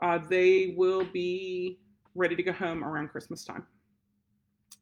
[0.02, 1.78] uh, they will be
[2.14, 3.66] ready to go home around Christmas time.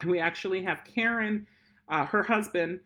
[0.00, 1.46] And we actually have Karen,
[1.88, 2.80] uh, her husband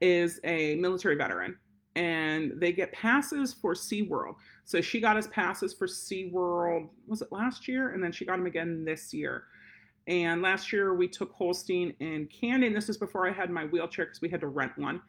[0.00, 1.56] is a military veteran,
[1.94, 4.34] and they get passes for SeaWorld.
[4.64, 7.90] So she got us passes for SeaWorld, was it last year?
[7.90, 9.44] And then she got them again this year.
[10.08, 13.64] And last year we took Holstein and Candy, and this is before I had my
[13.66, 15.00] wheelchair because we had to rent one.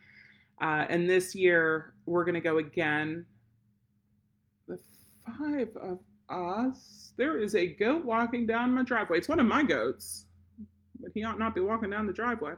[0.61, 3.25] Uh, and this year we're going to go again.
[4.67, 4.79] The
[5.25, 5.99] five of
[7.17, 9.17] There is a goat walking down my driveway.
[9.17, 10.25] It's one of my goats,
[10.99, 12.53] but he ought not be walking down the driveway.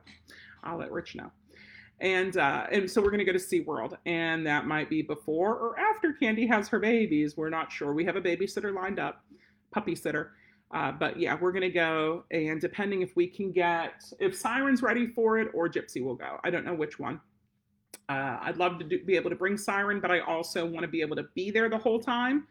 [0.64, 1.32] I'll let Rich know.
[2.02, 5.56] And uh, and so we're going to go to SeaWorld, and that might be before
[5.56, 7.36] or after Candy has her babies.
[7.36, 7.94] We're not sure.
[7.94, 9.24] We have a babysitter lined up,
[9.72, 10.34] puppy sitter.
[10.74, 14.84] Uh, but yeah, we're going to go, and depending if we can get, if Siren's
[14.84, 16.40] ready for it or Gypsy will go.
[16.44, 17.20] I don't know which one.
[18.08, 20.88] Uh, I'd love to do, be able to bring Siren, but I also want to
[20.88, 22.48] be able to be there the whole time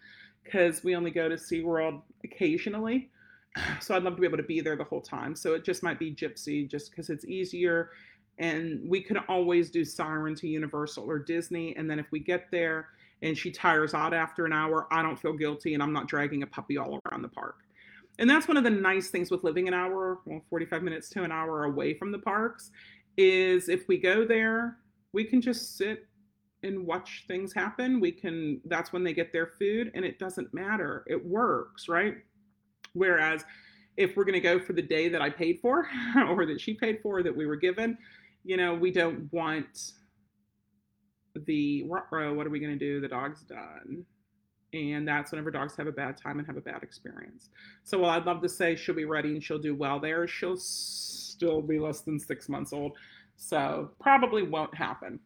[0.48, 3.10] because we only go to SeaWorld occasionally.
[3.80, 5.34] So I'd love to be able to be there the whole time.
[5.34, 7.90] So it just might be Gypsy just because it's easier.
[8.38, 11.74] And we can always do Siren to Universal or Disney.
[11.74, 12.90] And then if we get there
[13.22, 16.44] and she tires out after an hour, I don't feel guilty and I'm not dragging
[16.44, 17.56] a puppy all around the park.
[18.20, 21.24] And that's one of the nice things with living an hour, well, 45 minutes to
[21.24, 22.70] an hour away from the parks,
[23.16, 24.76] is if we go there,
[25.12, 26.06] we can just sit
[26.62, 28.00] and watch things happen.
[28.00, 31.04] We can, that's when they get their food and it doesn't matter.
[31.06, 32.14] It works, right?
[32.94, 33.44] Whereas
[33.96, 35.88] if we're going to go for the day that I paid for
[36.28, 37.98] or that she paid for that we were given,
[38.44, 39.92] you know, we don't want
[41.46, 41.82] the.
[41.84, 43.00] What are we going to do?
[43.00, 44.04] The dog's done.
[44.72, 47.48] And that's whenever dogs have a bad time and have a bad experience.
[47.84, 50.58] So while I'd love to say she'll be ready and she'll do well there, she'll
[50.58, 52.92] still be less than six months old.
[53.36, 55.20] So probably won't happen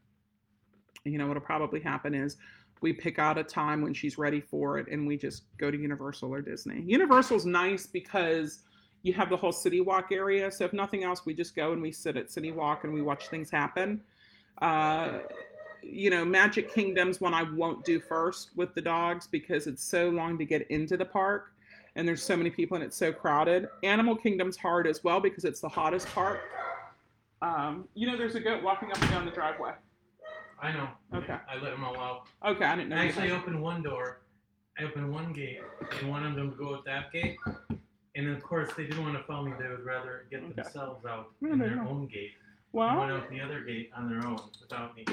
[1.05, 2.37] you know, what'll probably happen is
[2.81, 5.79] we pick out a time when she's ready for it and we just go to
[5.79, 6.83] Universal or Disney.
[6.83, 8.61] Universal's nice because
[9.03, 10.51] you have the whole City Walk area.
[10.51, 13.03] So if nothing else, we just go and we sit at City Walk and we
[13.03, 14.01] watch things happen.
[14.61, 15.21] Uh,
[15.83, 20.09] you know, Magic Kingdom's one I won't do first with the dogs because it's so
[20.11, 21.53] long to get into the park
[21.97, 23.69] and there's so many people and it's so crowded.
[23.83, 26.41] Animal Kingdom's hard as well because it's the hottest park.
[27.43, 29.73] Um, you know, there's a goat walking up and down the driveway.
[30.63, 30.89] I know.
[31.15, 31.37] Okay.
[31.49, 32.27] I let them all out.
[32.55, 32.97] Okay, I didn't know.
[32.97, 34.21] I actually had- opened one door.
[34.79, 35.61] I opened one gate
[36.01, 37.37] and wanted them to go out that gate.
[38.15, 39.53] And of course, they didn't want to follow me.
[39.61, 40.53] They would rather get Okay.
[40.63, 42.33] themselves out in their own gate.
[42.75, 45.05] and went out the other gate on their own without me.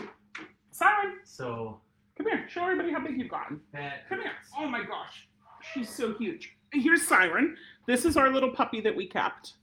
[0.72, 1.82] Siren, So
[2.18, 2.48] come here.
[2.48, 3.62] Show everybody how big you've gotten.
[3.74, 4.08] that.
[4.08, 4.32] Come here.
[4.58, 5.28] Oh my gosh,
[5.74, 6.56] she's so huge.
[6.72, 7.58] Here's Siren.
[7.86, 9.56] This is our little puppy that we kept.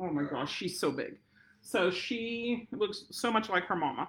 [0.00, 1.20] Oh my gosh, she's so big.
[1.60, 4.08] So she looks so much like her mama.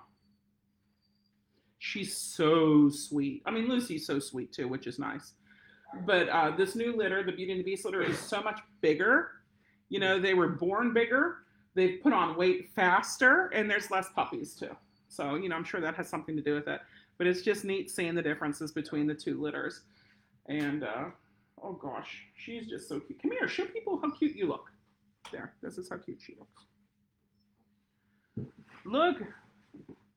[1.85, 3.43] She's so sweet.
[3.45, 5.33] I mean, Lucy's so sweet too, which is nice.
[6.05, 9.31] But uh, this new litter, the Beauty and the Beast litter, is so much bigger.
[9.89, 11.39] You know, they were born bigger.
[11.75, 14.73] They've put on weight faster, and there's less puppies too.
[15.09, 16.79] So, you know, I'm sure that has something to do with it.
[17.17, 19.81] But it's just neat seeing the differences between the two litters.
[20.47, 21.07] And uh,
[21.61, 23.21] oh gosh, she's just so cute.
[23.21, 24.69] Come here, show people how cute you look.
[25.33, 26.63] There, this is how cute she looks.
[28.85, 29.17] Look,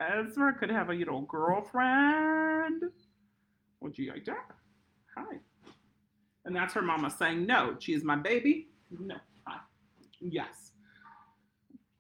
[0.01, 2.83] Ezra could have a little girlfriend.
[3.81, 4.51] Would you like that?
[5.17, 5.39] Hi.
[6.45, 8.69] And that's her mama saying, No, she is my baby.
[8.91, 9.17] No,
[9.47, 9.59] hi.
[10.21, 10.73] Yes.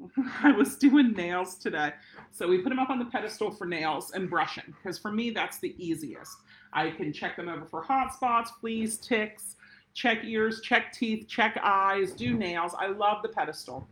[0.42, 1.92] I was doing nails today.
[2.30, 5.30] So we put them up on the pedestal for nails and brushing because for me,
[5.30, 6.36] that's the easiest.
[6.72, 9.56] I can check them over for hot spots, fleas, ticks,
[9.94, 12.74] check ears, check teeth, check eyes, do nails.
[12.78, 13.88] I love the pedestal.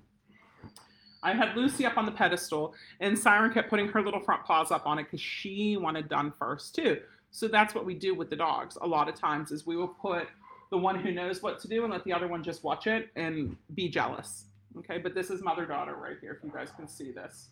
[1.25, 4.71] I had Lucy up on the pedestal, and Siren kept putting her little front paws
[4.71, 7.01] up on it because she wanted done first too.
[7.31, 8.77] So that's what we do with the dogs.
[8.81, 10.29] A lot of times is we will put
[10.71, 13.09] the one who knows what to do and let the other one just watch it
[13.17, 14.45] and be jealous.
[14.79, 16.33] Okay, but this is mother daughter right here.
[16.33, 17.49] If you guys can see this,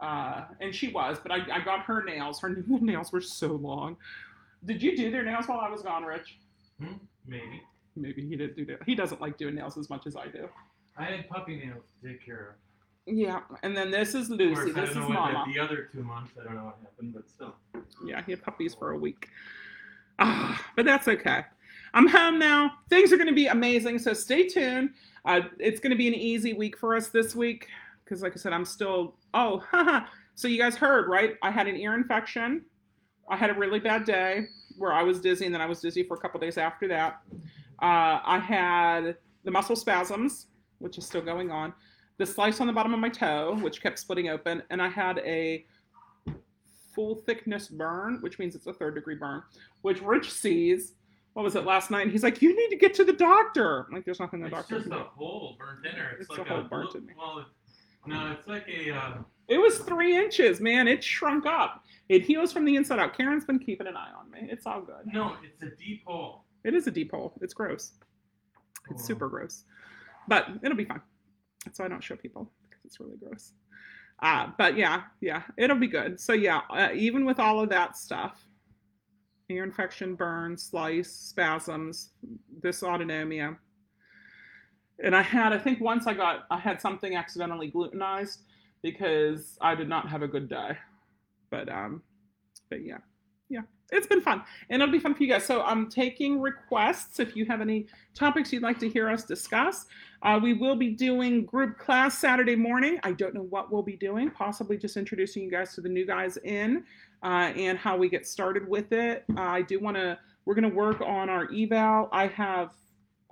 [0.00, 2.40] uh, and she was, but I, I got her nails.
[2.40, 3.96] Her nails were so long.
[4.66, 6.38] Did you do their nails while I was gone, Rich?
[6.78, 6.94] Hmm?
[7.26, 7.62] Maybe.
[7.96, 8.82] Maybe he didn't do that.
[8.84, 10.48] He doesn't like doing nails as much as I do.
[11.00, 12.54] I had puppy nails to take care of.
[13.12, 14.34] Yeah, and then this is of.
[14.34, 14.54] Of Lucy.
[14.54, 15.44] course, I This don't is know what Mama.
[15.46, 16.32] the, the other two months.
[16.40, 17.54] I don't know what happened, but still.
[18.06, 19.28] Yeah, he had puppies for a week.
[20.18, 21.44] Ah, but that's okay.
[21.94, 22.72] I'm home now.
[22.88, 23.98] Things are going to be amazing.
[23.98, 24.90] So stay tuned.
[25.24, 27.66] Uh, it's going to be an easy week for us this week
[28.04, 29.16] because, like I said, I'm still.
[29.34, 30.06] Oh, haha.
[30.34, 31.34] so you guys heard, right?
[31.42, 32.62] I had an ear infection.
[33.28, 34.46] I had a really bad day
[34.76, 37.20] where I was dizzy, and then I was dizzy for a couple days after that.
[37.82, 40.46] Uh, I had the muscle spasms,
[40.80, 41.72] which is still going on,
[42.18, 45.18] the slice on the bottom of my toe, which kept splitting open, and I had
[45.18, 45.64] a
[46.94, 49.42] full thickness burn, which means it's a third degree burn,
[49.82, 50.94] which Rich sees.
[51.34, 52.02] What was it last night?
[52.02, 54.46] And he's like, "You need to get to the doctor." I'm like, there's nothing the
[54.46, 56.10] It's doctor It's just a hole burnt in her.
[56.18, 57.12] It's, It's like a hole burnt in me.
[57.16, 57.46] Well, it-
[58.06, 58.90] no, it's like a.
[58.90, 59.18] Uh,
[59.48, 60.88] It was three inches, man.
[60.88, 61.84] It shrunk up.
[62.08, 63.14] It heals from the inside out.
[63.16, 64.48] Karen's been keeping an eye on me.
[64.50, 65.06] It's all good.
[65.12, 66.44] no, it's a deep hole.
[66.64, 67.34] It is a deep hole.
[67.40, 67.92] It's gross.
[68.90, 69.06] It's Oh.
[69.06, 69.64] super gross,
[70.28, 71.00] but it'll be fine.
[71.64, 73.52] That's why I don't show people because it's really gross.
[74.22, 76.20] Uh, but yeah, yeah, it'll be good.
[76.20, 78.46] So yeah, uh, even with all of that stuff,
[79.48, 82.10] ear infection, burn, slice, spasms,
[82.60, 83.56] dysautonomia,
[85.02, 88.38] and I had, I think once I got, I had something accidentally glutenized
[88.82, 90.76] because I did not have a good day.
[91.50, 92.02] But um,
[92.68, 92.98] but yeah,
[93.48, 93.62] yeah,
[93.92, 95.44] it's been fun and it'll be fun for you guys.
[95.44, 99.86] So I'm taking requests if you have any topics you'd like to hear us discuss.
[100.22, 102.98] Uh, we will be doing group class Saturday morning.
[103.02, 106.06] I don't know what we'll be doing, possibly just introducing you guys to the new
[106.06, 106.84] guys in
[107.22, 109.24] uh, and how we get started with it.
[109.36, 112.08] Uh, I do want to, we're going to work on our eval.
[112.12, 112.72] I have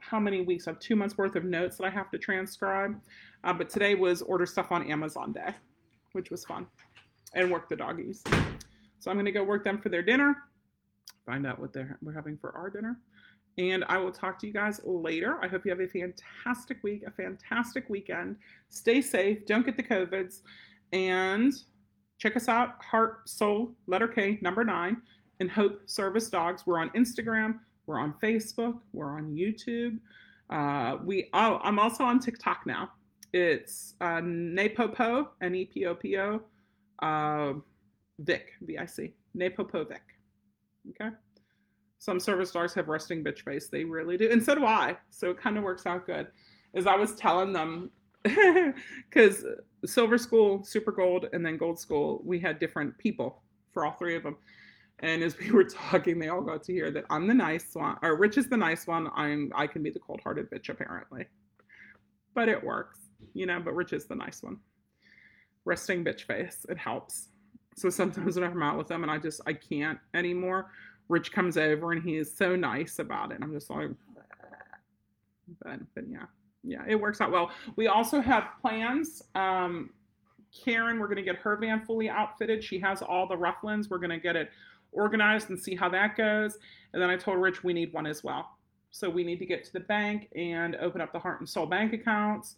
[0.00, 0.66] how many weeks?
[0.66, 2.98] I have two months worth of notes that I have to transcribe.
[3.44, 5.54] Uh, but today was order stuff on Amazon day,
[6.12, 6.66] which was fun,
[7.34, 8.22] and work the doggies.
[8.98, 10.36] So I'm going to go work them for their dinner,
[11.28, 12.98] find out what they're, we're having for our dinner.
[13.58, 15.38] And I will talk to you guys later.
[15.42, 18.36] I hope you have a fantastic week, a fantastic weekend.
[18.70, 19.44] Stay safe.
[19.46, 20.40] Don't get the COVIDs.
[20.92, 21.52] And
[22.18, 25.02] check us out Heart, Soul, letter K, number nine,
[25.40, 26.62] and Hope Service Dogs.
[26.66, 27.58] We're on Instagram.
[27.86, 28.78] We're on Facebook.
[28.92, 29.98] We're on YouTube.
[30.50, 32.90] Uh, we oh, I'm also on TikTok now.
[33.32, 36.40] It's uh, Nepopo, N E P O P O,
[37.02, 37.52] uh,
[38.20, 40.02] Vic, V I C, Nepopo Vic.
[40.90, 41.10] Okay.
[41.98, 43.68] Some service dogs have resting bitch face.
[43.68, 44.30] They really do.
[44.30, 44.96] And so do I.
[45.10, 46.28] So it kind of works out good.
[46.74, 47.90] As I was telling them,
[48.22, 49.44] because
[49.84, 54.16] Silver School, Super Gold, and then Gold School, we had different people for all three
[54.16, 54.36] of them.
[55.00, 57.96] And as we were talking, they all got to hear that I'm the nice one,
[58.02, 59.08] or Rich is the nice one.
[59.14, 61.26] I'm I can be the cold-hearted bitch apparently,
[62.34, 62.98] but it works,
[63.34, 63.60] you know.
[63.60, 64.58] But Rich is the nice one.
[65.64, 67.28] Resting bitch face, it helps.
[67.78, 70.70] So sometimes when I'm out with them and I just I can't anymore,
[71.08, 73.38] Rich comes over and he is so nice about it.
[73.40, 73.90] I'm just like,
[75.62, 76.26] but but yeah,
[76.62, 77.50] yeah, it works out well.
[77.76, 79.22] We also have plans.
[79.34, 79.90] Um,
[80.64, 82.64] Karen, we're going to get her van fully outfitted.
[82.64, 83.90] She has all the Rufflands.
[83.90, 84.50] We're going to get it
[84.92, 86.58] organized and see how that goes.
[86.92, 88.56] And then I told Rich we need one as well.
[88.90, 91.66] So we need to get to the bank and open up the Heart and Soul
[91.66, 92.56] bank accounts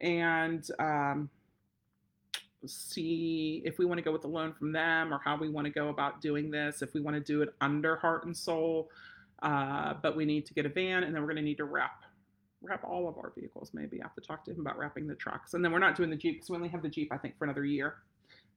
[0.00, 1.28] and um,
[2.66, 5.66] see if we want to go with a loan from them or how we want
[5.66, 6.82] to go about doing this.
[6.82, 8.90] If we want to do it under Heart and Soul,
[9.42, 11.64] uh, but we need to get a van and then we're going to need to
[11.64, 12.02] wrap
[12.62, 13.70] wrap all of our vehicles.
[13.74, 15.54] Maybe I have to talk to him about wrapping the trucks.
[15.54, 17.38] And then we're not doing the Jeep because we only have the Jeep, I think,
[17.38, 17.96] for another year.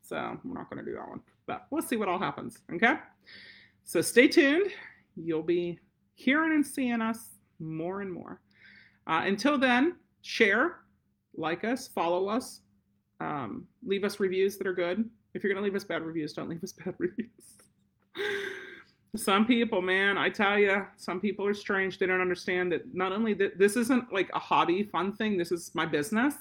[0.01, 1.22] So we're not going to do that one.
[1.45, 2.60] But we'll see what all happens.
[2.74, 2.95] Okay.
[3.84, 4.72] So stay tuned.
[5.16, 5.80] You'll be
[6.16, 8.41] hearing and seeing us more and more.
[9.07, 10.78] Uh, until then, share,
[11.36, 12.62] like us, follow us,
[13.20, 15.09] um, leave us reviews that are good.
[15.34, 17.30] If you're going to leave us bad reviews, don't leave us bad reviews.
[19.15, 21.99] some people, man, I tell you, some people are strange.
[21.99, 25.51] They don't understand that not only that this isn't like a hobby, fun thing, this
[25.51, 26.36] is my business.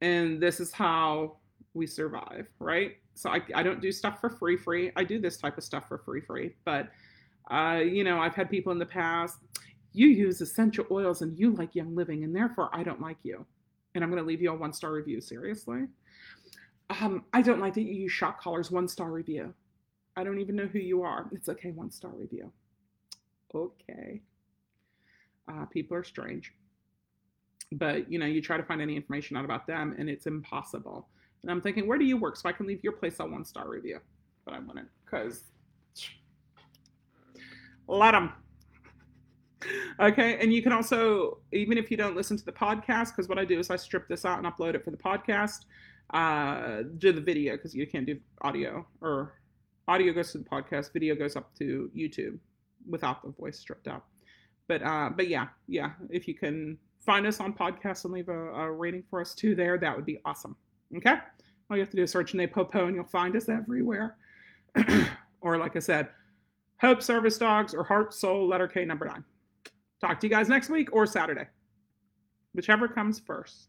[0.00, 1.38] And this is how
[1.74, 2.96] we survive, right?
[3.14, 4.92] So I, I don't do stuff for free, free.
[4.94, 6.54] I do this type of stuff for free, free.
[6.64, 6.90] But,
[7.50, 9.38] uh, you know, I've had people in the past,
[9.92, 13.46] you use essential oils and you like young living, and therefore I don't like you.
[13.96, 15.20] And I'm going to leave you a one star review.
[15.20, 15.86] Seriously?
[17.00, 19.52] Um, I don't like that you use shock collars, one star review.
[20.16, 21.28] I don't even know who you are.
[21.32, 22.52] It's okay, one star review.
[23.54, 24.20] Okay.
[25.48, 26.52] Uh, people are strange.
[27.72, 31.08] But, you know, you try to find any information out about them and it's impossible.
[31.42, 32.36] And I'm thinking, where do you work?
[32.36, 33.98] So I can leave your place a one star review.
[34.44, 35.42] But I wouldn't because
[37.88, 38.32] let them.
[40.00, 40.38] Okay.
[40.40, 43.44] And you can also, even if you don't listen to the podcast, because what I
[43.44, 45.64] do is I strip this out and upload it for the podcast.
[46.10, 49.34] uh, do the video because you can't do audio or
[49.88, 52.38] audio goes to the podcast, video goes up to YouTube
[52.88, 54.04] without the voice stripped out.
[54.68, 58.50] But uh, but yeah, yeah, if you can find us on podcasts and leave a,
[58.52, 60.56] a rating for us too there, that would be awesome.
[60.96, 61.16] Okay,
[61.70, 64.16] all you have to do is search Nepopo and you'll find us everywhere.
[65.40, 66.08] or like I said,
[66.80, 69.24] Hope Service Dogs or Heart Soul Letter K number nine.
[70.00, 71.46] Talk to you guys next week or Saturday,
[72.54, 73.68] whichever comes first.